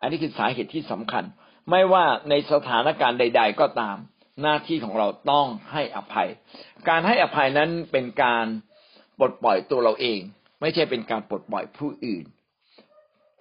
[0.00, 1.24] อันนี้คือสาเหตุที่สำคัญ
[1.70, 3.96] ไม่ว่าในสถานการณ์ใด ๆ ก็ตาม
[4.42, 6.28] หน้าที่ของเราต้องให้อภัย
[6.88, 8.46] การให้อภัยนั้นเป็นการ
[9.18, 10.20] ปลดปล่อยตัวเราเอง
[10.60, 12.24] ไม่ใช่เป็นการปลดปล่อยผู้อื่น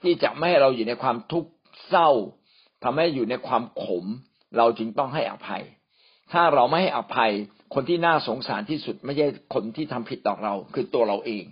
[0.02, 1.50] ที่จะไม่ให้เราอยู่ในความทุกข์
[1.90, 2.10] เศร้า
[2.84, 4.06] ทำให้อยู่ในความขม
[4.58, 5.64] เราจึงต้องให้อภัย
[6.32, 7.32] ถ้าเราไม่ให้อภัย
[7.74, 11.44] คนที่น่าสงสารที่สุด ไม่ใช่คนที่ทำผิดต่อเรา คือตัวเราเอง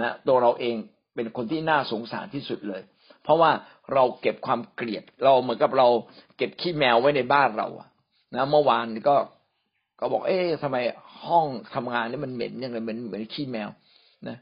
[0.00, 0.76] นะตัวเราเอง
[1.14, 2.82] เป็นคนที่น่าสงสารที่สุดเลย
[3.22, 3.50] เพราะว่า
[3.94, 5.88] เราเก็บความเกลียด เราเหมือนกับเรา
[6.36, 7.88] เก็บขี้แมวไว้ในบ้านเราอะ
[8.34, 9.16] นะเมื่อวานก็
[10.00, 10.76] ก็บอก เอ๊ะทำไม
[11.26, 13.68] ห้องทำงานนี่มันเหม็นยังไงเหมือนเหมือนขี้แมว
[14.28, 14.36] นะ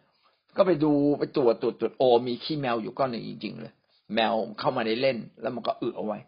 [0.57, 3.73] ก็ไปดูไปตรวจตรวจตรวจโอ มีขี้แมวอยู่ก้อนหนึ่งจริง ๆ เลย
[4.15, 6.19] แมวเข้ามาในเล่น แล้วมันก็อึเอาไว้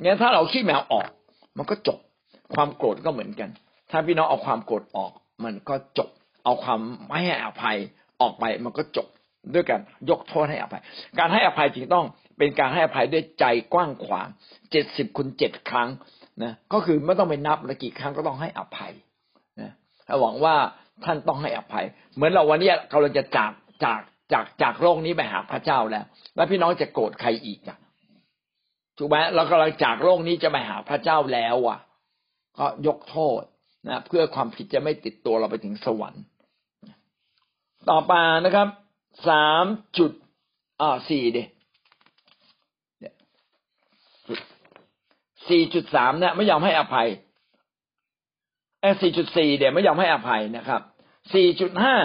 [0.00, 1.08] เนี่ยถ้าเราขี้แมวออก
[1.58, 1.98] มันก็จบ
[2.54, 3.50] ความโกรธก็เหมือนกัน
[3.90, 5.12] ถ้าพี่น้องเอาความโกรธออก
[5.44, 6.08] มันก็จบ
[6.44, 7.76] เอาความไม่ให้อภัย
[8.20, 9.06] ออกไปมันก็จบ
[9.54, 9.80] ด้วยการ
[10.10, 10.82] ยกโทษให้อภัย
[11.18, 12.06] การให้อภัยจริงต้อง
[12.38, 13.44] เป็นการให้อภัยด้วยใจ
[13.74, 14.28] กว้างขวาง
[14.70, 15.88] เจ็ดสิบคูณเจ็ดครั้ง
[16.42, 18.92] นะก็คือไม่ต้องไปนับละกี่ครั้งก็ต้องให้อภัย
[19.60, 19.70] นะ
[20.20, 20.54] หวังว่า
[21.04, 21.84] ท่านต้องให้อภัย
[22.14, 22.70] เหมือนเราวันนี้
[23.02, 23.52] เราจะจาก
[23.84, 24.00] จาก
[24.32, 26.04] จากจากโลกนี้ไปหาพระเจ้าแล้ว
[26.36, 27.78] แล้วพี่น้องจะโกรธใครอีกอะ
[28.98, 31.78] ถูกไหมเรากำลังจากโลกนี้จะไปหาพระเจ้าแล้วอะ
[32.58, 33.42] ก็ยกโทษ
[33.88, 36.24] นะเพื่อความผิดจะไม่ติดตัวเราไปถึงสวรรค์
[37.90, 38.12] ต่อไป
[38.44, 38.68] นะครับ
[39.28, 39.64] สาม
[39.98, 40.12] จุด
[40.80, 41.38] อ่าสี่เด
[45.48, 47.08] สี่จุดสามเนี่ยไม่ยอมให้อภัย
[48.80, 50.82] เอสี่จุดสี่เดี๋ยไม่ยอมให้อภัยนะครับ
[51.34, 51.96] สี่จุดห้า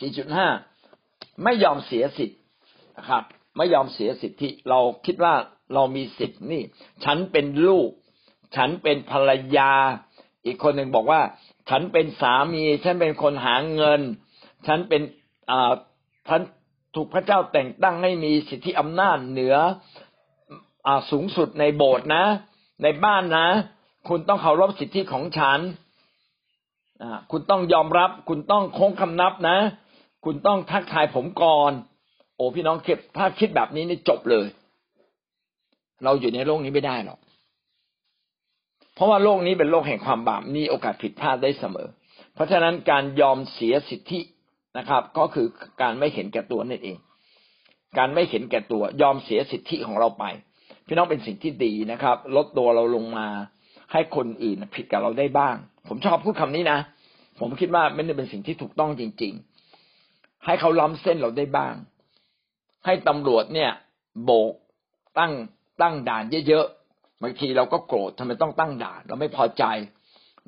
[0.00, 0.48] สี่จุดห้า
[1.44, 2.40] ไม่ยอมเสียสิทธิ์
[2.96, 3.22] นะครับ
[3.56, 5.34] ไม่ยอมเสียสิทธิ เราคิดว่า
[5.74, 6.62] เรามีสิทธิ์นี่
[7.04, 7.90] ฉันเป็นลูก
[8.56, 9.72] ฉันเป็นภรรยา
[10.46, 11.20] อีกคนหนึ่งบอกว่า
[11.70, 14.00] ฉันเป็นสามี ฉันเป็นคนหาเงิน
[14.66, 15.02] ฉันเป็น
[15.50, 15.72] อ่า
[16.28, 16.40] ฉัน
[16.94, 19.56] ถูกพระเจ้าแต่งตั้งให้มีสิทธิอำนาจเหนือ
[20.86, 22.24] อ่าสูงสุดในโบสถ์นะ
[22.82, 23.46] ในบ้านนะ
[24.08, 25.60] คุณต้องเคารพสิทธิของฉัน
[27.30, 29.58] คุณต้องยอมรับ คุณต้องโค้งคำนับนะ
[30.24, 31.72] คุณต้องทักทายผมก่อน
[32.36, 34.46] โอ้พี่น้องคิดถ้าคิดแบบนี้นี่จบเลย
[36.04, 37.18] เราอยู่ในโลกนี้ไม่ได้หรอก
[38.94, 41.88] เพราะว่าโลกนี้เป็นโลกแห่งความบาปมีโอกาสผิดพลาดได้เสมอ
[42.34, 44.20] เพราะฉะนั้นการยอมเสียสิทธิ
[44.78, 45.46] นะครับ ก็คือ
[45.82, 46.98] การไม่เห็นแก่ตัวนั่นเอง
[47.98, 50.24] การไม่เห็นแก่ตัวยอมเสียสิทธิของเราไป
[50.86, 53.28] พี่น้องเป็นสิ่งที่ดีนะครับ ลดตัวเราลงมา
[53.92, 55.54] ให้คนอื่นผิดกับเราได้บ้าง
[55.88, 56.78] ผมชอบพูดคำนี้นะ
[57.40, 59.32] ผมคิดว่าไม่ได้เป็นสิ่งที่ถูกต้องจริง
[59.88, 61.74] ๆ ให้เขาล้ำเส้นเราได้บ้าง
[62.86, 63.70] ให้ตำรวจเนี่ย
[64.24, 64.54] โบก
[65.18, 65.32] ตั้ง
[65.82, 69.64] ตั้งด่านเยอะๆบางทีเราก็โกรธทำไมต้องตั้งด่าน เราไม่พอใจ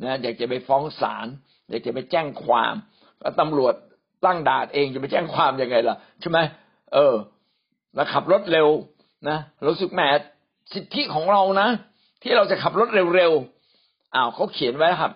[0.04, 1.26] นะอยากจะไปฟ้องศาล
[1.68, 2.74] อยากจะไปแจ้งความ
[3.20, 3.74] แล้วตำรวจ
[4.24, 6.38] ตั้งด่านเองจะไปแจ้งความยังไงล่ะใช่ไหม
[6.94, 7.14] เออ
[7.94, 8.68] แล้วขับรถเร็ว
[9.28, 10.02] นะเรู้สึกแหม
[10.74, 11.68] สิทธิของเรานะ
[12.22, 15.12] ที่เราจะขับรถเร็วๆอ้าวเขาเขียนไว้ครับ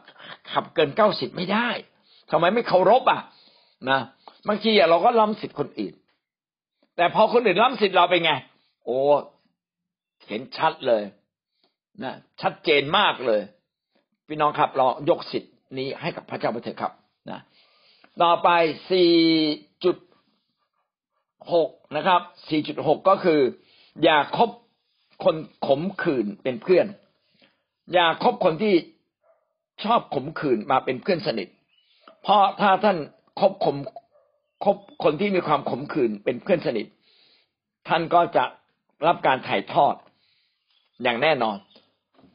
[0.52, 1.68] ขับเกินเก้าสิบไม่ได้
[2.30, 3.20] ทำไมไม่เคารพอะ
[3.90, 4.00] นะ
[4.48, 5.94] บางทีเราก็ล้ำสิทธิคนอื่น
[6.96, 8.32] แต่พอคนอื่นล้ำสิทธิเราไปไง
[8.84, 8.98] โอ้
[10.28, 11.02] เห็นชัดเลย
[12.02, 13.40] นะชัดเจนมากเลย
[14.28, 16.92] พี่น้องครับเรายกสิทธินี้ให้กับพระเจ้าไปเถอะครับ
[17.30, 17.40] นะ
[18.22, 18.48] ต่อไป
[20.60, 22.20] 4.6 นะครับ
[22.60, 23.40] 4.6 ก็คือ
[24.02, 24.50] อย่าคบ
[25.24, 25.36] คน
[25.66, 26.86] ขมขื่นเป็นเพื่อน
[27.92, 28.74] อย่าคบคนที่
[29.84, 31.48] ชอบขมขื่นมาเป็นเพื่อนสนิท
[32.22, 32.98] เพราะถ้าท่าน
[33.40, 33.76] คบขม
[34.64, 36.86] คบคนที่มีความขมขื่นเป็นเพื่อนสนิท
[37.88, 38.44] ท่านก็จะ
[39.06, 39.94] รับการถ่ายทอด
[41.02, 41.56] อย่างแน่นอน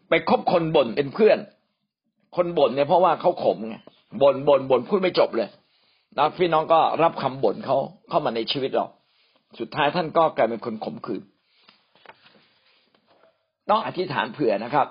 [0.09, 1.37] ไปคบคนบ่นเป็นเพื่อน
[2.35, 3.75] คนบ่นเนี่ยเพราะว่าเขาขมไง
[4.21, 5.49] บ่นบ่นบ่นพูดไม่จบเลย
[6.15, 7.77] แล้วพี่น้องก็รับคำบ่นเขา
[8.09, 8.85] เข้ามาในชีวิตเรา
[9.59, 11.23] สุดท้ายท่านก็กลายเป็นคนขมขื่น
[13.69, 14.87] ต้องอธิษฐานเผื่อนะครับ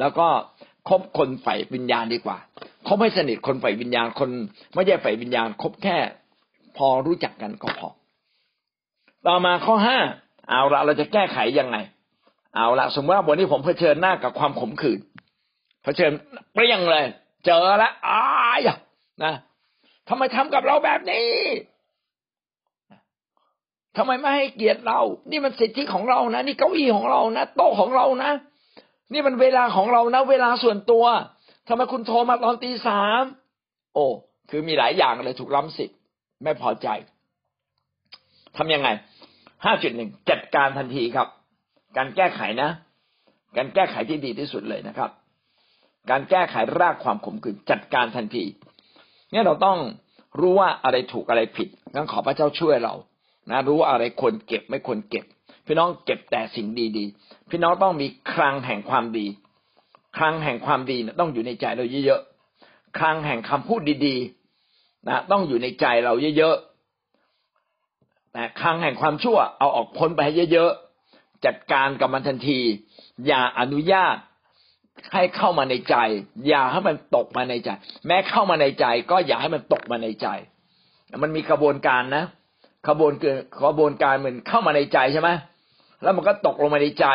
[0.00, 0.26] แล้วก็
[0.88, 2.38] คบคนใฝ่วิญญาณดีกว่า
[2.86, 4.30] คบให้สนิทคนใฝ่วิญญาณคน
[4.74, 5.96] ไม่ใช่ใฝ่วิญญาณคบแค่
[6.78, 7.88] พอรู้จักกันก็พอ
[9.26, 9.98] ต่อมาข้อห้า
[10.50, 11.76] เอาละเราจะแก้ไขยังไง
[12.56, 15.00] เอาละสมมติว่าวันนี้ผมเผชิญหน้ากับความขมขื่น
[15.84, 16.12] เผชิญ
[16.52, 17.04] เปรี้ยงเลย
[17.46, 18.22] เจอแล้วอ้า
[18.58, 18.60] ย
[19.24, 19.34] นะ
[20.08, 21.28] ทำไมทำกับเราแบบนี้
[23.96, 25.00] ทำไมไม่ให้เกียรติเรา
[25.30, 28.30] นี่มันสิทธิของเรานะ นี่เก้าอี้ของเรานะ โต๊ะของเรานะ
[29.12, 31.04] นี่มันเวลาของเรานะ เวลาส่วนตัว
[31.68, 33.22] ทำไมคุณโทรมาตอนตีสาม
[33.94, 34.06] โอ้
[34.50, 35.94] คือมีหลายอย่างเลยถูกล้ำสิทธิ
[36.44, 36.88] ไม่พอใจ
[38.56, 38.88] ทำยังไง
[39.64, 41.28] ห้าจุดหนึ่งจัดการทันทีครับ
[41.96, 42.70] การแก้ไขนะ
[43.56, 45.10] การแก้ไขที่ดีที่สุดเลยนะครับ
[46.10, 48.44] การแก้ไขรากความขมขื่นจัดการทันที
[49.30, 49.78] เนี่ยเราต้อง
[50.40, 52.94] รู้ว่าอะไรถูกอะไรผิดงั้นขอพระเจ้าช่วยเรา
[53.50, 55.24] นะ รู้อะไรควรเก็บไม่ควรเก็บ
[55.66, 56.66] พี่น้องเก็บแต่สิ่ง
[56.96, 59.26] ดีๆ พี่น้องต้องมีคลังแห่งความดี
[60.16, 64.37] คลังแห่งความดีนะต้องอยู่ในใจเราเยอะๆ คลังแห่งคำพูดดีๆ
[65.06, 70.20] นะต้องอยู่ในใจเราเยอะๆแต่คลังแห่งความชั่วเอาออกพ้นไป
[70.52, 72.60] เยอะๆจัดการกับมันทันที
[73.26, 74.16] อย่าอนุญาต
[75.12, 75.96] ให้เข้ามาในใจ
[76.48, 77.70] อย่าให้มันตกมาในใจ
[78.06, 80.26] แม้เข้ามาในใจ ก็อย่าให้มันตกมาในใจ
[81.22, 82.24] มันมีกระบวนการนะ
[82.88, 85.30] ขบวนเกิดขบวนการเหมือนเข้ามาในใจใช่ไหม
[86.02, 87.06] แล้วมันก็ตกลงมาในใจ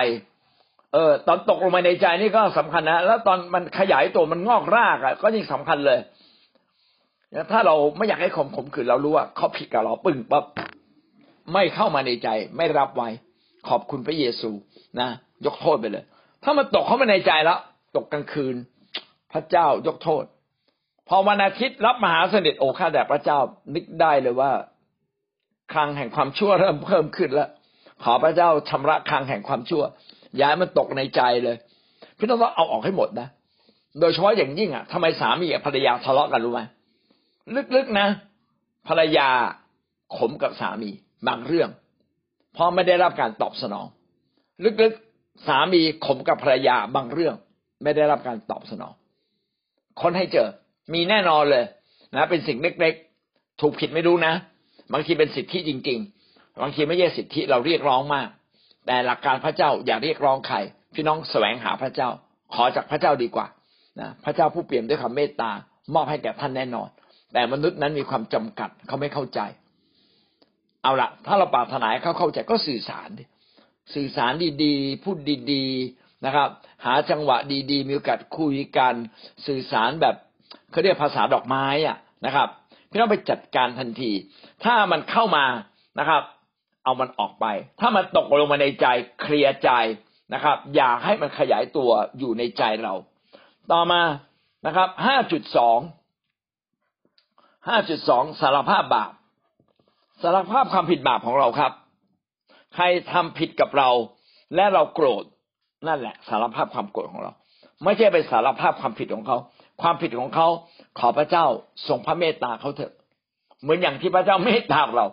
[0.93, 5.99] เออ ตอนตกลงมาในใจนี่ก็สำคัญนะ แล้วตอนมันขยายตัวมันงอกรากอะ ก็ยิ่งสำคัญเลย
[7.51, 10.45] ถ้าเราไม่อยากให้ขมขมขืนเรารู้ว่าเขาผิดกับเราปึ้งปั๊บ
[11.53, 13.09] ไม่เข้ามาในใจ ไม่รับไว้
[13.67, 14.49] ขอบคุณพระเยซู
[14.99, 15.09] นะ
[15.45, 16.03] ยกโทษไปเลย
[16.43, 17.59] ถ้ามันตกเข้ามาในใจแล้ว
[17.95, 18.55] ตกกลางคืน
[19.33, 20.23] พระเจ้ายกโทษ
[21.09, 23.39] พอวันอาทิตย์รับมหาสนิทโอ้ข้าแต่พระเจ้า
[23.75, 24.51] นึกได้เลยว่า
[25.73, 27.49] คลังแห่งความชั่วเริ่มเพิ่มขึ้นแล้ว
[28.03, 29.83] ขอพระเจ้าชำระคลังแห่งความชั่ว
[30.41, 31.55] ย้ายมันตกในใจเลย
[32.17, 33.27] พี่น้องต้องเอาออกให้หมดนะ
[33.99, 36.61] โดยเฉพาะอย่างยิ่งอะทำไมสามีกับภรรยาทะเลาะกันรู้ไหม
[37.75, 38.07] ลึกๆนะ
[38.87, 39.29] ภรรยา
[40.17, 40.89] ขมกับสามี
[41.27, 41.69] บางเรื่อง
[42.53, 43.87] เพราะไม่ได้รับการตอบสนอง
[44.81, 47.35] ลึกๆสามีขมกับภรรยาบางเรื่อง
[47.83, 48.93] ไม่ได้รับการตอบสนอง
[50.01, 50.49] คนให้เจอ
[50.93, 51.65] มีแน่นอนเลย
[52.15, 54.33] นะเป็นสิ่งเล็กๆ ถูกผิดไม่รู้นะ
[54.93, 58.29] บางทีเป็นสิทธิจริง ๆ บางทีไม่ใช่สิทธิเราเรียกร้องมาก
[58.85, 60.57] แต่หลักการพระเจ้าอย่าเรียกร้องใคร
[60.95, 62.09] พี่น้องแสวงหาพระเจ้า
[62.53, 63.47] ขอจากพระเจ้าดีกว่า
[63.99, 65.51] นะพระเจ้าผู้เปี่ยมด้วยความเมตตา
[65.93, 66.89] มอบให้แก่ท่านแน่นอน
[67.33, 69.39] แต่มนุษย์นั้นมีความจำกัดเขาไม่เข้าใจ
[70.83, 73.09] เอาละถ้าเราปรารถนาเขาเข้าใจก็สื่อสาร
[73.95, 75.17] สื่อสารดีๆ พูด
[75.53, 76.49] ดีๆนะครับ
[76.85, 77.37] หาจังหวะ
[77.71, 78.93] ดีๆ มีโอกาสคุยกัน
[79.47, 80.15] สื่อสารแบบ
[80.71, 82.47] เขาเรียกภาษาดอกไม้อะนะครับ
[82.89, 84.11] พี่น้องไปจัดการทันที
[84.63, 85.45] ถ้ามันเข้ามา
[85.99, 86.23] นะครับ
[86.83, 87.45] เอามันออกไป
[87.79, 88.87] ถ้ามันตกลงมาในใจ
[89.21, 89.69] เคลียร์ใจ
[90.33, 92.93] นะครับ อย่าให้มันขยายตัวอยู่ในใจเรา
[93.71, 94.01] ต่อมา
[94.65, 95.79] นะครับห้าจุดสอง
[97.67, 99.11] ห้าจุดสองสารภาพบาป
[100.21, 101.71] สารภาพความผิดบาปของเราครับ
[102.75, 103.89] ใครทำผิดกับเรา
[104.55, 105.23] และเราโกรธ
[105.87, 107.31] นั่นแหละ สารภาพความโกรธของเรา
[107.83, 109.37] ไม่ใช่ไปสารภาพความผิดของเขา
[109.81, 110.47] ความผิดของเขา
[110.99, 111.45] ขอพระเจ้า
[111.87, 112.93] ทรงพระเมตตาเขาเถอะ
[113.61, 115.05] เหมือนอย่างที่พระเจ้าเมตตาเรา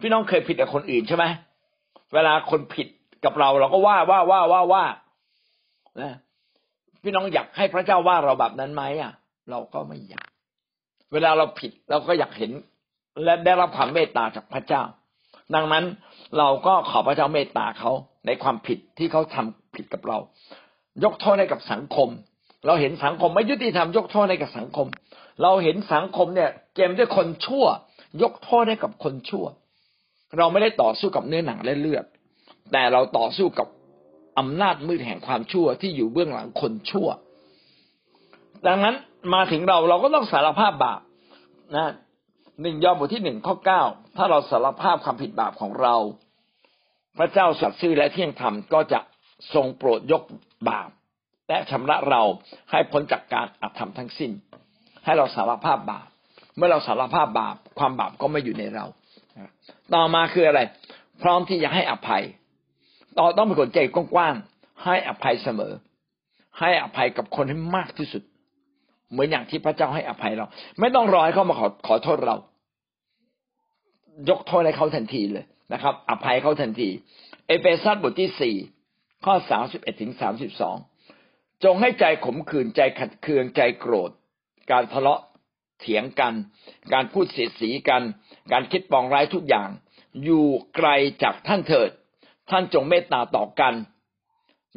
[0.00, 1.24] พี่น้องเคยผิดกับคนอื่นใช่ไหม
[2.14, 2.88] เวลาคนผิด
[3.24, 4.84] กับเราเราก็ว่าว่าว่าว่าว่า
[6.00, 6.14] นะ
[7.02, 9.12] พี่น้องอยากให้พระเจ้าว่าเราแบบนั้นไหมอะ
[9.50, 10.27] เราก็ไม่อยาก
[11.12, 12.52] เวลาเราผิดเราก็อยากเห็น
[13.24, 14.82] และได้รับความเมตตาจากพระเจ้า
[15.54, 15.84] ดังนั้น
[16.38, 17.90] เราก็ขอพระเจ้าเมตตาเขา
[18.26, 20.18] ในความผิดที่เขาทำผิดกับเรา
[21.04, 22.08] ยกโทษให้กับสังคม
[22.66, 24.86] เราเห็นสังคมไม่ยุติธรรมยกโทษให้กับสังคม
[25.42, 27.66] เราเห็นสังคมเนี่ยเกมด้วยคนชั่ว
[28.22, 29.44] ยกโทษให้กับคนชั่ว
[30.36, 32.04] เราไม่ได้ต่อสู้กับเนื้อหนังและเลือด
[32.72, 33.68] แต่เราต่อสู้กับ
[34.38, 37.08] อำนาจมืดแห่งความชั่วที่อยู่เบื้องหลังคนชั่ว
[38.66, 38.94] ดังนั้น
[39.34, 41.00] มาถึงเราเราก็ต้องสารภาพบาป
[41.76, 41.90] นะ
[42.62, 43.82] หนึ่งยอห์นบทที่หนึ่งข้อเก้า
[44.16, 45.94] ถ้าเราสารภาพความผิดบาปของเรา
[47.18, 49.00] พระเจ้าสัตย์ซื่อและเที่ยงธรรมก็จะ
[49.54, 50.22] ทรงโปรดยก
[50.68, 50.88] บาป
[51.48, 52.22] และชำระเรา
[52.70, 54.30] ให้พ้นจากการอาธรรมทั้งสิ้น
[55.04, 56.08] ให้เราสารภาพบาป
[56.56, 58.86] เมื่อเราสารภาพบาป ความบาปก็ไม่อยู่ในเรา
[59.94, 60.60] ต่อมาคืออะไร
[61.22, 62.22] พร้อมที่จะให้อภัย
[63.18, 65.72] ต่อต้องเป็นคนใจกว้างๆให้อภัยเสมอ
[66.58, 68.22] ให้อภัยกับคนให้มากที่สุด
[69.12, 70.46] เหมือนอย่างที่พระเจ้าให้อภัยเรา
[70.80, 72.36] ไม่ต้องรอให้เขามาขอขอโทษเรา
[74.28, 76.88] ยกโทษให้เขาทันทีเลยนะครับ อภัยเขาทันที
[77.46, 78.56] เอเฟซัสบทที่สี่
[79.24, 80.76] ข้อสามสิบเอ็ดถึงสามสิบสอง
[81.64, 84.10] จงให้ใจขมขื่นใจขัดเคืองใจโกรธ
[84.70, 85.20] การทะเลาะ
[85.80, 86.34] เถียงกัน
[86.92, 88.02] การพูดเสียดสีกัน
[88.52, 89.68] การคิดปองร้ายทุกอย่าง
[90.24, 90.46] อยู่
[90.76, 90.88] ไกล
[91.22, 91.90] จากท่านเถิด
[92.50, 93.74] ท่านจงเมตตาต่อกัน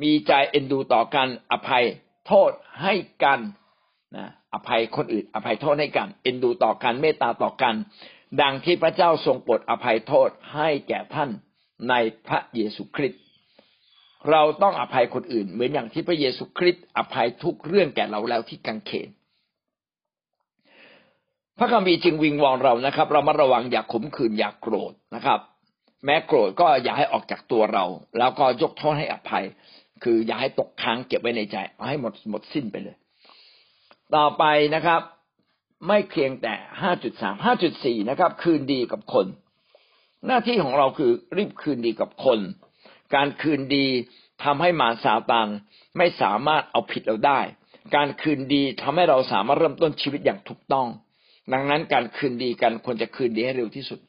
[0.03, 1.85] มีใจเอ็นดูต่อกัน อภัย
[2.27, 2.51] โทษ
[2.81, 3.39] ให้กัน
[4.17, 7.75] นะอภัยคนอื่น อภัยโทษให้กัน เอ็นดูต่อกันเมตตาต่อกัน
[8.41, 11.29] ดังที่พระเจ้าทรงโปรดอภัยโทษให้แก่ท่าน
[11.89, 11.93] ใน
[12.27, 13.21] พระเยซูคริสต์
[14.31, 19.09] เราต้องอภัยคนอื่น เหมือนอย่างที่พระเยซูคริสต์อภัยทุกเรื่องแก่เราแล้วที่กังเขน
[21.57, 25.39] พระคัมภีร์จึงวิงวอนเรานะครับ เรามาระวังอย่าขมขื่นอย่ากโกรธนะครับ
[26.05, 27.85] แม้โกรธก็อย่าให้ออกจากตัวเรา
[28.17, 29.45] แล้วก็ยกโทษให้อภัย
[30.03, 32.95] คืออย่าให้ตกค้างเก็บไว้ในใจ เอาให้หมดหมดสิ้นไปเลย
[34.15, 34.43] ต่อไป
[34.75, 35.01] นะครับ
[35.87, 39.25] ไม่เพียงแต่ห้าจุดสามห้าจุดสี่นะครับ คืนดีกับคน
[40.27, 42.39] หน้าที่ของเราคือรีบคืนดีกับคน
[43.15, 43.85] การคืนดี
[44.43, 45.47] ทำให้มาซาตาน
[45.97, 47.39] ไม่สามารถเอาผิดเราได้
[47.95, 50.87] การคืนดีทำให้เราสามารถเริ่มต้นชีวิตอย่างถูกต้อง
[51.53, 53.99] ดังนั้นการคืนดีกันควรจะคืนดีให้เร็วที่สุด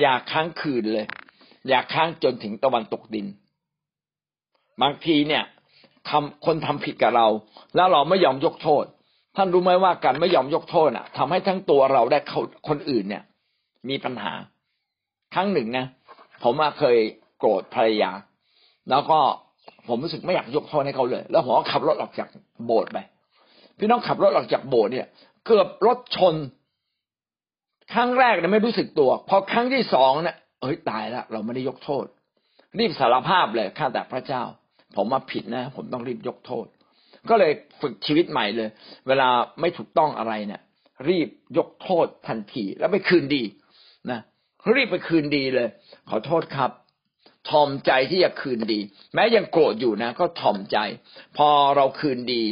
[0.00, 1.06] อย่าค้างคืนเลย
[1.68, 3.26] อย่าค้างจนถึงตะวันตกดิน
[4.82, 5.44] บางทีเนี่ย
[6.08, 7.28] ทำคนทำผิดกับเรา
[7.74, 8.84] แล้วเราไม่ยอมยกโทษ
[9.36, 12.20] ท่านรู้ไหมว่าการไม่ยอมยกโทษอะทำให้ทั้งตัวเราและ
[12.68, 13.22] คนอื่นเนี่ย
[13.88, 14.32] มีปัญหา
[15.34, 15.86] ครั้งหนึ่งนะ
[16.42, 16.96] ผมเคย
[17.38, 18.10] โกรธภรรยา
[18.90, 19.18] แล้วก็
[19.88, 22.28] ผมรู้สึกไม่อยากยกโทษให้เขาเลย แล้วผมก็ขับรถออกจาก
[22.66, 22.98] โบสถ์ไป
[23.78, 25.06] พี่น้องขับรถออกจากโบสถ์เนี่ย
[25.46, 26.34] เกือบรถชน
[27.94, 32.04] ครั้งแรกเนี่ยไม่รู้สึกตัว พอครั้งที่สองเนี่ยเอ้ยตายแล้วเราไม่ได้ยกโทษ
[32.78, 34.42] รีบสารภาพเลยข้าแต่พระเจ้า
[34.96, 36.66] ผมมาผิดนะ ผมต้องรีบยกโทษ
[37.28, 38.68] ก็เลยฝึกชีวิตใหม่เลย
[39.08, 39.28] เวลา
[39.60, 40.62] ไม่ถูกต้องอะไรเนี่ย
[41.08, 43.42] รีบยกโทษทันทีแล้วไปคืนดี
[44.10, 44.20] นะ
[44.74, 45.68] รีบไปคืนดีเลย
[46.08, 46.70] ขอโทษครับ
[47.50, 48.80] ทอมใจที่จะคืนดี
[49.14, 50.78] แม้ยังโกรธอยู่นะ ก็ทอมใจ
[51.36, 52.42] พอเราคืนดี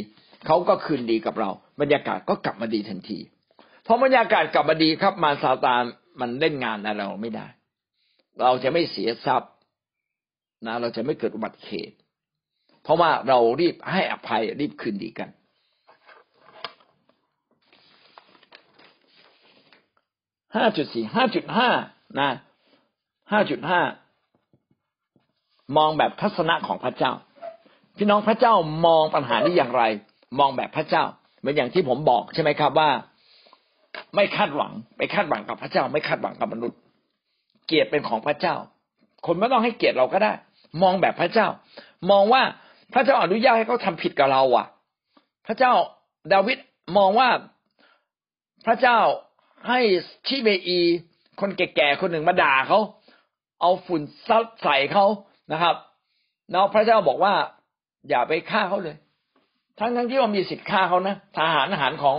[0.45, 1.49] เขาก็คืนดีกับเรา
[1.81, 3.19] บรรยากาศก็กลับมาดีทันที
[3.85, 5.83] พอบรรยากาศกลับมาดีครับ มาซาตาน
[6.21, 7.47] มันเล่นงานเราไม่ได้
[8.43, 9.51] เราจะไม่เสียทรัพย์
[10.67, 11.95] นะ เราจะไม่เกิดอุบัติเหตุ
[12.83, 15.29] เพราะว่าเรารีบให้อภัยรีบคืนดีกัน
[20.55, 21.69] ห้าจุดสี่ห้าจุดห้า
[22.19, 22.29] นะ
[23.31, 23.81] ห้าจุดห้า
[25.77, 27.11] มองแบบทัศนะของพระเจ้า
[27.97, 28.53] พี่น้องพระเจ้า
[28.85, 29.83] มองปัญหานี้อย่างไร
[30.39, 31.03] มองแบบพระเจ้า
[31.39, 32.89] เหมือนอย่างที่ผมบอกใช่ไหมครับว่า
[34.15, 36.79] ไม่คาดหวังไปคาดหวังกับพระเจ้า ไม่คาดหวังกับมนุษย์
[37.67, 38.55] เกียรติเป็นของพระเจ้า
[39.25, 40.33] คนไม่ต้องให้เกียรติเราก็ได้
[40.81, 41.47] มองแบบพระเจ้า
[42.11, 42.43] มองว่า
[42.93, 44.65] พระเจ้าอนุญาตให้เขาทาผิดกับเราอะ
[45.47, 45.73] พระเจ้า
[46.33, 46.57] ดาวิด
[46.97, 47.29] มองว่า
[48.65, 48.99] พระเจ้า
[49.67, 49.79] ให้
[50.27, 50.79] ชิเมอี
[51.39, 52.79] คนแก่ๆคนหนึ่งมาด่าเขา
[53.61, 55.05] เอาฝุ่นซัดใส่เขา
[55.51, 55.75] นะครับ
[56.51, 57.33] เนาะพระเจ้าบอกว่า
[58.09, 58.95] อย่าไปฆ่าเขาเลย
[59.79, 62.17] ทั้งทั้งที่ว่ามีสิทธิ์ฆ่าเขานะทหารทหารของ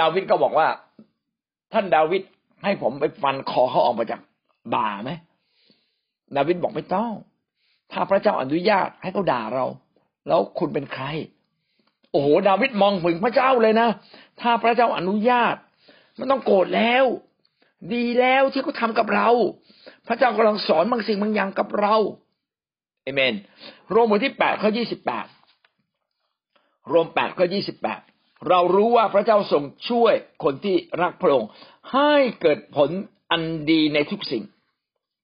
[0.00, 0.68] ดาวิดก็บอกว่า
[1.72, 2.22] ท่านดาวิด
[2.64, 4.20] ให้ผมไปฟันคอเขาออกมาจาก
[4.74, 5.10] บ่าไหม
[6.36, 7.12] ดาวิดบอกไม่ต้อง
[7.92, 9.66] ถ้าพระเจ้าอนุญาตให้เขาด่าเรา
[10.28, 11.06] แล้วคุณเป็นใคร
[12.10, 13.88] โอ้โห ดาวิดมองถึงพระเจ้าเลยนะ
[14.40, 15.54] ถ้าพระเจ้าอนุญาต
[16.18, 17.04] มันต้องโกรธแล้ว
[17.94, 19.28] ดีแล้วที่เขาทากับเรา
[20.06, 21.96] พระเจ้ากำลังสอนบางสิ่งบางอย่างกับเรา
[23.02, 23.34] เอเมน
[23.90, 25.26] โรมบทที่แปดข้อยี่สิบแปด
[26.88, 28.00] โรมแปดข้อยี่สิบแปด
[28.48, 30.14] เรารู้ว่าพระเจ้าทรงช่วย
[30.44, 31.50] คนที่รักพระองค์
[31.92, 32.12] ให้
[32.42, 32.90] เกิดผล
[33.30, 34.44] อันดีในทุกสิ่ง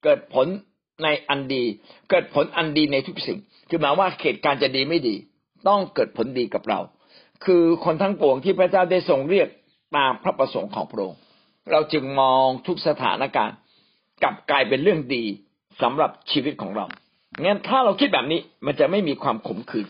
[0.04, 0.46] เกิดผล
[1.02, 1.64] ในอันดี
[2.10, 3.38] เกิดผลอันดีในทุกสิ่ง
[3.68, 5.16] คือหมายว่าเหตุการณ์จะดีไม่ดี
[5.68, 6.80] ต้องเกิดผลดีกับเรา
[7.44, 9.48] คือคนทั้งปวงที่พระเจ้าได้ทรงเรียก
[9.96, 11.20] ตามพระประสงค์ของพระองค์
[11.70, 13.56] เราจึงมองทุกสถานการณ์
[14.22, 15.24] กลับกลายเป็นเรื่องดี
[15.82, 16.86] สำหรับชีวิตของเรา
[17.42, 19.88] งั้นถ้าเราคิดแบบนี้มันจะไม่มีความขมขื่น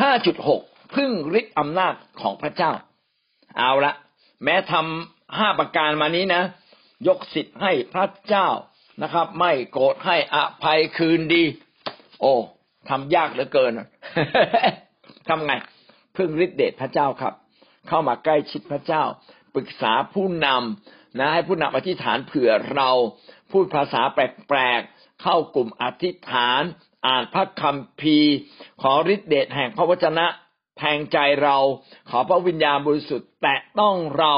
[0.00, 0.60] ห้าจุดหก
[0.94, 2.72] พึ่งฤทธิ์อำนาจของพระเจ้า
[3.58, 3.92] เอาละ
[4.44, 6.42] แม้ทำห้าประการมานี้นะ
[7.06, 8.46] ยกสิทธิ์ให้พระเจ้า
[9.02, 11.42] นะครับ ไม่โกรธให้อภัยคืนดี
[12.20, 12.34] โอ้
[12.88, 13.72] ทำยากเหลือเกิน
[15.28, 15.52] ทำไง
[16.16, 17.34] พึ่งฤทธิเดชพระเจ้าครับ
[17.88, 19.02] เข้ามาใกล้ชิดพระเจ้า
[19.54, 22.90] ปรึกษาผู้นำนะ ให้ผู้นำอธิษฐานเผื่อเรา
[23.50, 26.62] พูดภาษาแปลกๆเข้ากลุ่มอธิษฐาน
[27.06, 28.34] อ่านพระคัมภีร์
[28.82, 30.26] ขอฤทธิเดชแห่งพระวจนะ
[30.78, 31.56] แทงใจเรา
[32.10, 34.34] ขอพระวิญญาณบริสุทธิ์แตะต้องเรา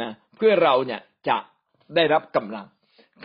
[0.00, 1.36] นะเพื่อเราเนี่ยจะ
[1.94, 2.66] ได้รับกำลัง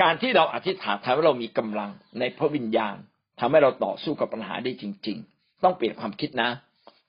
[0.02, 2.96] การที่เราอธิษฐานทำให้เรามีกำลังในพระวิญญาณ
[3.40, 6.50] ทำให้เราต่อสู้กับปัญหาได้จริง ๆ ต้องเปลี่ยนความคิดนะ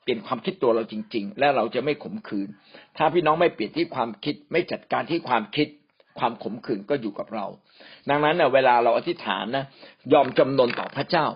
[0.02, 2.48] เปลี่ยนความคิดตัวเราจริง ๆ และเราจะไม่ขมขื่น
[2.96, 5.68] ถ้าพี่น้องไม่เปลี่ยนที่ความคิด ไม่จัดการที่ความคิด
[6.18, 7.46] ความขมขื่นก็อยู่กับเรา
[8.08, 9.64] ดังนั้นเน่ยเวลาเราอธิษฐานนะ
[10.12, 11.26] ยอมจำนนต่อพระเจ้า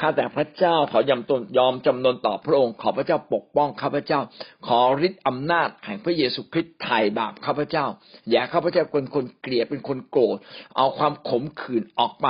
[0.00, 4.20] ข้าแต่พระเจ้าขอยำตนยอมจำนนต่อพระองค์ ขอพระเจ้าปกป้องข้าพระเจ้า
[4.66, 7.86] ขอฤทธิ์อำนาจแห่งพระเยซูคริสต์ไถ่บาปข้าพระเจ้า
[8.30, 10.36] อย่าข้าพระเจ้าเป็นคนเกลียดเป็นคนโกรธ
[10.76, 12.28] เอาความขมขื่นออกไป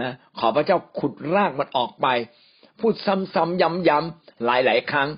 [0.00, 2.06] นะขอพระเจ้าขุดรากมันออกไป
[2.80, 5.08] พูดซ้ำๆย้ำๆหลายๆครั้ง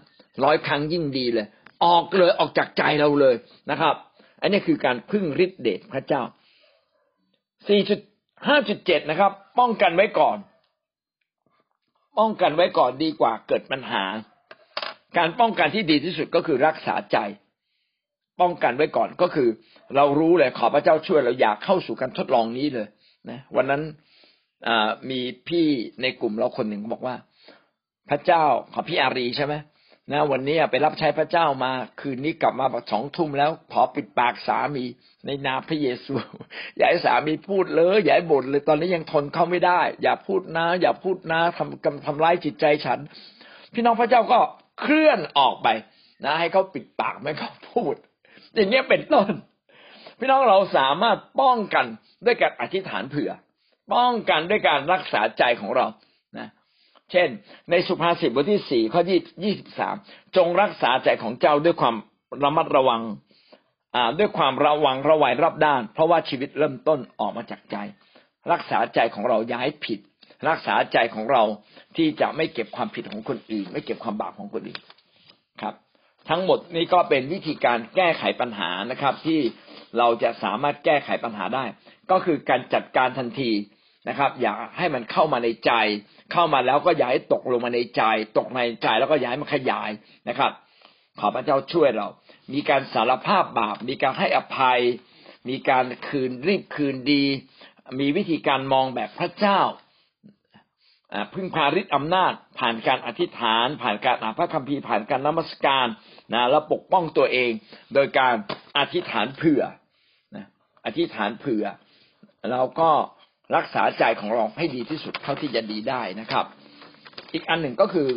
[0.45, 1.47] ร้อยครั้งยิ่งดีเลย
[1.84, 3.34] ออกเลยออกจากใจเราเลย
[3.70, 3.95] นะครับ
[4.40, 6.22] อันนี้คือการพึ่งฤทธิเดชพระเจ้า
[7.68, 8.01] สี่จุด
[8.49, 10.36] ห้าจุดเจ็ดนะครับ ป้องกันไว้ก่อน
[12.18, 14.04] ป้องกันไว้ก่อนดีกว่าเกิดปัญหา
[15.18, 17.18] การป้องกันที่ดีที่สุดก็คือรักษาใจ
[18.40, 19.48] ป้องกันไว้ก่อนก็คือ
[19.96, 22.88] เรารู้เลยขอพระเจ้าช่วยเราอยากเข้าสู่การทดลองนี้เลย
[23.30, 23.82] นะวันนั้น
[25.10, 25.66] มีพี่
[26.02, 27.16] ในกลุ่มเราคนหนึ่งบอกว่า
[28.10, 28.42] พระเจ้า
[28.72, 29.54] ขอพี่อารีใช่ไหม
[30.11, 34.84] นะวันนี้ไปรับใช้พระเจ้ามา คืนนี้กลับมาสองทุ่มแล้วขอปิดปากสามี
[35.26, 36.14] ในนามพระเยซู
[36.76, 42.98] อย่าให้สามีพูดเลยอย่าให้บ่นเลยตอนนี้ยังทนเขาไม่ได้ อย่าพูดนะ อย่าพูดนะทำกำทำร้ายจิตใจฉัน
[43.74, 44.38] พี่น้องพระเจ้าก็
[44.80, 45.68] เคลื่อนออกไป
[46.24, 47.94] นะ ให้เขาปิดปากไม่เขาพูด
[48.55, 49.30] อย่างเงี้ยเป็นต้น
[50.18, 51.86] พี่น้องเราสามารถป้องกัน
[52.24, 53.30] ด้วยการอธิษฐานเผื่อ
[53.94, 55.86] ป้องกันด้วยการรักษาใจของเรา
[57.12, 57.28] เช่น
[57.70, 59.96] ในสุภาษิตบทที่สี่ข้อที่ยี่สิบสาม
[60.36, 61.94] จงรักษาใจของเจ้าด้วยความ
[62.44, 63.02] ระมัดระวัง
[64.18, 67.76] ด้วยความระวังระวัยรับด้าน เพราะว่าชีวิตเริ่มต้นออกมาจากใจ
[68.52, 70.00] รักษาใจของเราย้ายผิด
[70.48, 71.42] รักษาใจของเรา
[71.96, 74.80] ที่จะไม่เก็บความผิดของคนอื่น ไม่เก็บความบาปของคนอื่น
[75.62, 75.74] ครับ
[76.28, 79.40] ทั้งหมดนี้ก็เป็นวิธีการแก้ไขปัญหานะครับ ที่
[79.98, 81.64] เราจะสามารถแก้ไขปัญหาได้
[82.10, 83.50] ก็คือการจัดการทันที
[84.09, 85.72] นะครับ อย่าให้มันเข้ามาในใจ
[86.32, 88.03] เข้ามาแล้วก็อย่าให้ตกลงมาในใจ
[88.38, 89.90] ตกในใจแล้วก็ย้ายมันขยาย
[90.28, 90.53] นะครับ
[91.20, 92.09] ขอพระเจ้าช่วยเรา
[92.53, 94.80] มีการสารภาพบาป มีการให้อภัย
[95.48, 97.24] มีการคืนรีบคืนดี
[98.00, 99.61] มีวิธีการมองแบบพระเจ้า
[101.34, 105.86] พึ่งพาฤทธิ์อำนาจ ผ่านการอธิษฐาน ผ่านการอ่านพระคัมภีร์ผ่านการนมัสการ
[106.32, 107.50] นะแล้วปกป้องตัวเอง
[107.94, 108.34] โดยการ
[108.78, 109.62] อธิษฐานเผื่อ
[110.36, 110.46] นะ
[110.86, 111.64] อธิษฐานเผื่อ
[112.53, 112.90] เราก็
[113.57, 116.44] รักษาใจของเราให้ดีที่สุดเท่าที่จะดีได้นะครับ
[117.32, 118.09] อีกอันหนึ่งก็คือ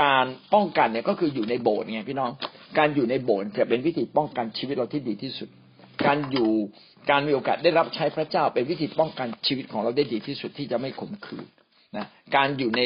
[0.00, 2.30] การป้องกันเนี่ยก็คืออยู่ในโบสถ์ไงพี่น้อง
[2.78, 5.48] การอยู่ในโบสถ์จะเป็นวิธีป้องกันชีวิตเราที่ดีที่สุด
[6.06, 6.50] การอยู่
[7.10, 11.46] การมีโอกาสได้รับใช้พระเจ้า เป็นวิธีป้องกันชีวิตของเราได้ดีที่สุดที่จะไม่ขมขื่น
[11.96, 12.82] นะการอยู่ใน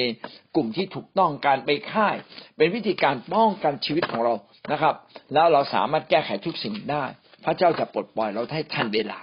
[0.54, 2.16] กลุ่มที่ถูกต้องการไปค่าย
[2.56, 4.34] เป็นวิธีการป้องกันชีวิตของเรา
[4.72, 4.94] นะครับ
[5.32, 7.04] แล้วเราสามารถแก้ไขทุกสิ่งได้
[7.44, 9.20] พระเจ้าจะปลดปล่อยเราให้ทันเวลา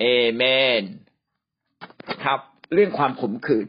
[0.00, 0.42] เอเม
[0.80, 0.82] น
[2.24, 2.40] ครับ
[2.74, 3.66] เรื่องความขมขื่น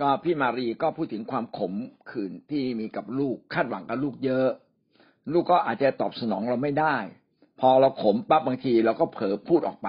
[0.00, 1.74] ก็พี่มารีก็พูดถึงความขม
[2.10, 4.48] ขื่นที่มีกับลูกคาดหวังกับลูกเยอะ
[5.32, 6.96] ลูกก็อาจจะตอบสนองเราไม่ได้
[7.60, 9.88] พอเราขมปั๊บบางทีเราก็เผลอพูดออกไป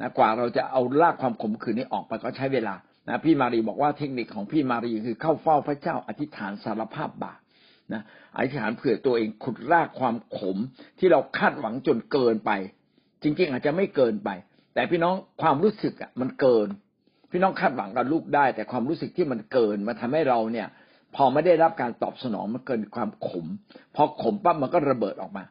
[0.00, 2.74] นะกว่าเราจะเอารากความขมขื่นนี้ออกไปก็ใช้เวลา
[3.08, 7.40] นะพี่มารีบอกว่าเทคนิคของพี่มารีคือเข้าเฝ้าพระเจ้าอธิษฐานสารภาพบาป
[7.92, 8.02] นะ
[8.36, 10.56] อธิษฐานเผื่อตัวเองขุดรากความขม
[10.98, 12.50] ที่เราคาดหวังจนเกินไป
[13.22, 14.30] จริง ๆ อาจจะไม่เกินไป
[14.78, 16.68] แต่พี่น้องความรู้สึกอะมันเกิน
[17.30, 20.68] พี่น้องคาดหวังกับลูกได้ แต่ความรู้สึกที่มันเกินมาทำให้เราเนี่ย
[21.16, 23.46] พอไม่ได้รับการตอบสนองมันเกินความขม
[23.94, 25.44] พอขมปั๊บมันก็ระเบิดออกมา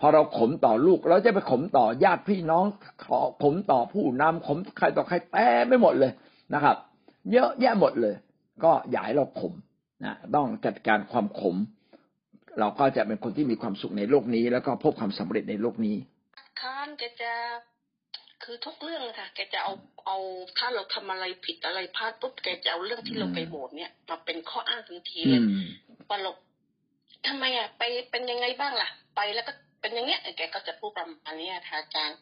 [0.00, 2.64] พอเราขมต่อลูก เราจะไปขมต่อญาติพี่น้อง
[3.04, 6.12] ขอขมต่อผู้นำขมใครต่อใครแต่ไม่หมดเลย
[6.54, 6.76] นะครับ
[7.32, 8.14] เยอะแยะหมดเลย
[8.64, 9.52] ก็อย่าให้เราขม
[10.04, 11.56] นะต้องจัดการความขม
[12.58, 15.96] เราก็จะเป็นคนที่มีความสุขในโลกนี้ แล้วก็พบความสำเร็จในโลกนี้
[16.60, 17.32] ค้านแกจะ
[18.44, 19.72] คือทุกเรื่องเลยค่ะ แกจะเอา
[20.06, 20.16] เอา
[20.58, 25.46] ถ้าเราทำอะไรผิดอะไรพลาดปุ๊บแกจะเอาเรื่องที่เราไปโบสถ์เนี่ยมาเป็นข้ออ้างทันทีอืเลยม
[26.08, 26.30] ว่าเรา
[27.26, 32.18] ทำไมอะไปเป็นยังไงบ้างล่ะ ไปแล้วก็เป็นอย่างเงี้ยแกก็จะพูดประมาณเนี้ยค่ะอาจารย์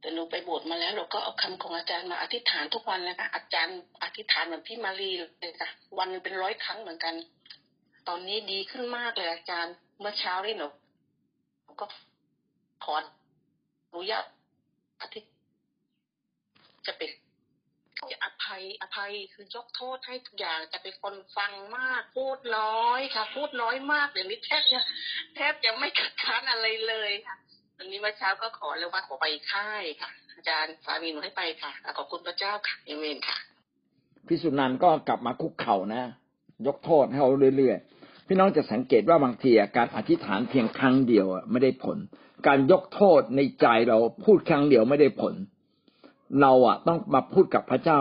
[0.00, 5.10] แต่หนูไปโบสถ์มาแล้วเราก็เอาคำของอาจารย์มาอธิษฐานทุกวันเลยค่ะอาจารย์อธิษฐานเหมือนพี่มารี
[5.40, 7.14] เลยค่ะวันหนึงเป็นร้อยครั้งเหมือนกัน
[8.08, 10.66] ตอนนี้ดีขึ้นมากเลยอาจารย์เมื่อเช้านี่หนู
[11.80, 11.86] ก็
[12.84, 13.02] ขออ
[13.94, 14.24] นุญาต
[15.00, 15.24] อธิษ
[16.86, 17.10] จะเป็น
[18.10, 24.80] จะอภัยอภัยคือยกโทษให้ทุกอย่างจะเป็นคนฟังมากพูดน้อยค่ะ พูดน้อยมากเดี๋ยวนี้แทบจะ
[25.34, 27.36] แทบจะไม่คัดค้านอะไรเลยค่ะ
[27.76, 33.38] วันนี้เมื่อเช้าก็ขอเลยว่าขอไปค่ายค่ะ อาจารย์สามีหนูให้ไปค่ะขอบคุณพระเจ้าค่ะเอเมนค่ะ
[34.26, 36.02] พิสุนันก็กลับมาคุกเข่านะ
[36.66, 41.98] ยกโทษให้เขาเรื่อยๆพี่น้องจะสังเกตว่าบางทีการอธิษฐานเพียงครั้งเดียวไม่ได้ผล
[42.46, 45.34] การยกโทษในใจเราพูดครั้งเดียวไม่ได้ผล
[46.40, 48.00] เราอะต้องมาพูดกับพระเจ้า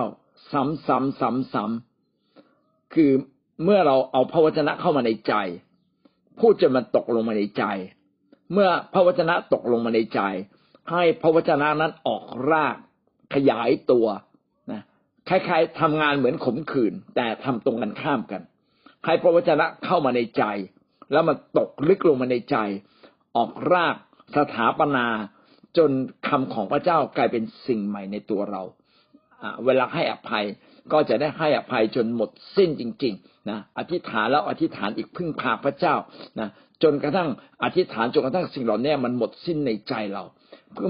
[0.51, 3.11] ซ้ำซ้ำซ้ำซ้ำคือ
[3.63, 5.33] เมื่อเราเอาพระวจนะเข้ามาในใจ
[6.39, 7.63] พูดจนมันตกลงมาในใจ
[8.53, 10.21] เมื่อพระวจนะตกลงมาในใจ
[10.91, 12.77] ให้พระวจนะนั้นออกราก
[13.33, 14.07] ขยายตัว
[14.71, 14.81] นะ
[15.29, 18.41] คล้ายๆทำงานเหมือนขมขื่นแต่ทำตรงกันข้ามกัน
[19.05, 20.43] ให้พระวจนะเข้ามาในใจ
[21.11, 22.57] แล้วมันตกลึกลงมาในใจ
[23.35, 23.95] ออกราก
[24.37, 25.07] สถาปนา
[25.77, 25.91] จน
[26.27, 28.61] คำของพระเจ้ากลายเป็นสิ่งใหม่ในตัวเรา
[29.65, 30.45] เวลาให้อภัย
[30.91, 35.95] ก็จะได้ให้อภัยจนหมดสิ้นจริง ๆนะอธิษฐานแล้วอธิษฐานอีกพึ่งพาพระเจ้า
[36.39, 36.49] นะ
[36.83, 37.29] จนกระทั่ง
[37.63, 40.23] อธิษฐานจนกระทั่งสิ่งเหล่านี้มันหมดสิ้นในใจเรา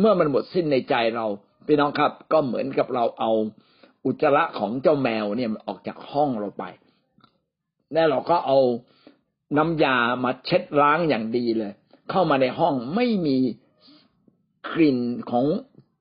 [0.01, 1.25] เมื่อมันหมดสิ้นในใจเรา
[1.67, 3.31] พี่น้องครับ ก็เหมือนกับเราเอา
[4.05, 6.63] อุจจาระของเจ้าแมวเนี่ยออกจากห้องเราไป
[7.93, 8.59] แล้วเราก็เอา
[9.57, 11.73] น้ำยามาเช็ดล้างอย่างดีเลย
[12.09, 13.37] เข้ามาในห้องไม่มี
[14.73, 14.99] กลิ่น
[15.31, 15.45] ของ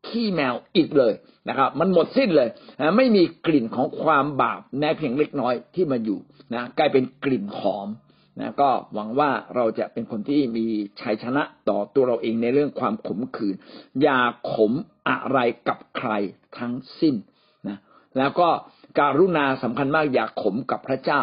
[0.07, 1.15] ขี้แมวอีกเลย
[1.49, 2.49] นะครับ มันหมดสิ้นเลย
[2.79, 6.19] นะไม่มีกลิ่นของความบาปแม้เพียงเล็กน้อยที่มาอยู่
[6.55, 7.89] นะกลายเป็นกลิ่นหอม
[8.41, 10.67] นะก็หวังว่าเราจะเป็นคนที่มี
[11.01, 13.57] ชัยชนะต่อตัวเราเองในเรื่องความขมขื่น
[14.03, 14.21] อย่า
[14.53, 14.73] ขม
[15.09, 15.39] อะไร
[15.69, 16.11] กับใคร
[16.59, 17.15] ทั้งสิ้น
[17.69, 17.79] นะ
[18.19, 18.49] แล้วก็
[19.01, 21.23] การุณาสำคัญมากอย่าขมกับพระเจ้า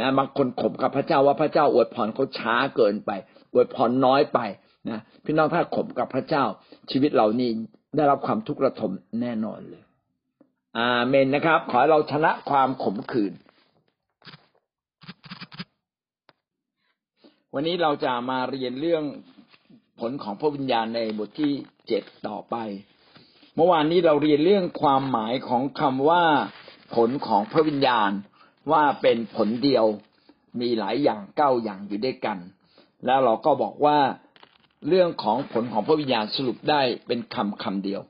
[0.00, 3.10] นะบางคนขมกับพระเจ้าว่าพระเจ้าอวยพรเขาช้าเกินไป
[3.52, 4.38] อวยพรน้อยไป
[4.90, 6.44] นะพี่น้องถ้าขมกับพระเจ้า
[6.90, 7.50] ชีวิตเรานี่
[7.96, 9.82] ได้รับความทุกข์ระทมแน่นอนเลย
[10.78, 13.32] อาเมนนะครับ ขอให้เราชนะความขมขื่น
[17.54, 19.04] วันนี้เราจะมาเรียนเรื่อง
[20.00, 21.52] ผลของพระวิญญาณในบทที่
[21.88, 22.56] เจ็ดต่อไป
[23.54, 26.24] เมื่อวานนี้เราเรียนเรื่องความหมายของคำว่า
[26.94, 28.10] ผลของพระวิญญาณ
[28.72, 29.84] ว่าเป็นผลเดียว
[30.60, 32.38] มีหลายอย่างเก้าอย่างอยู่ด้วยกัน
[33.06, 33.98] แล้วเราก็บอกว่า
[34.88, 38.00] เรื่องของผลของพระวิญญาณสรุปได้เป็นคำคำเดียว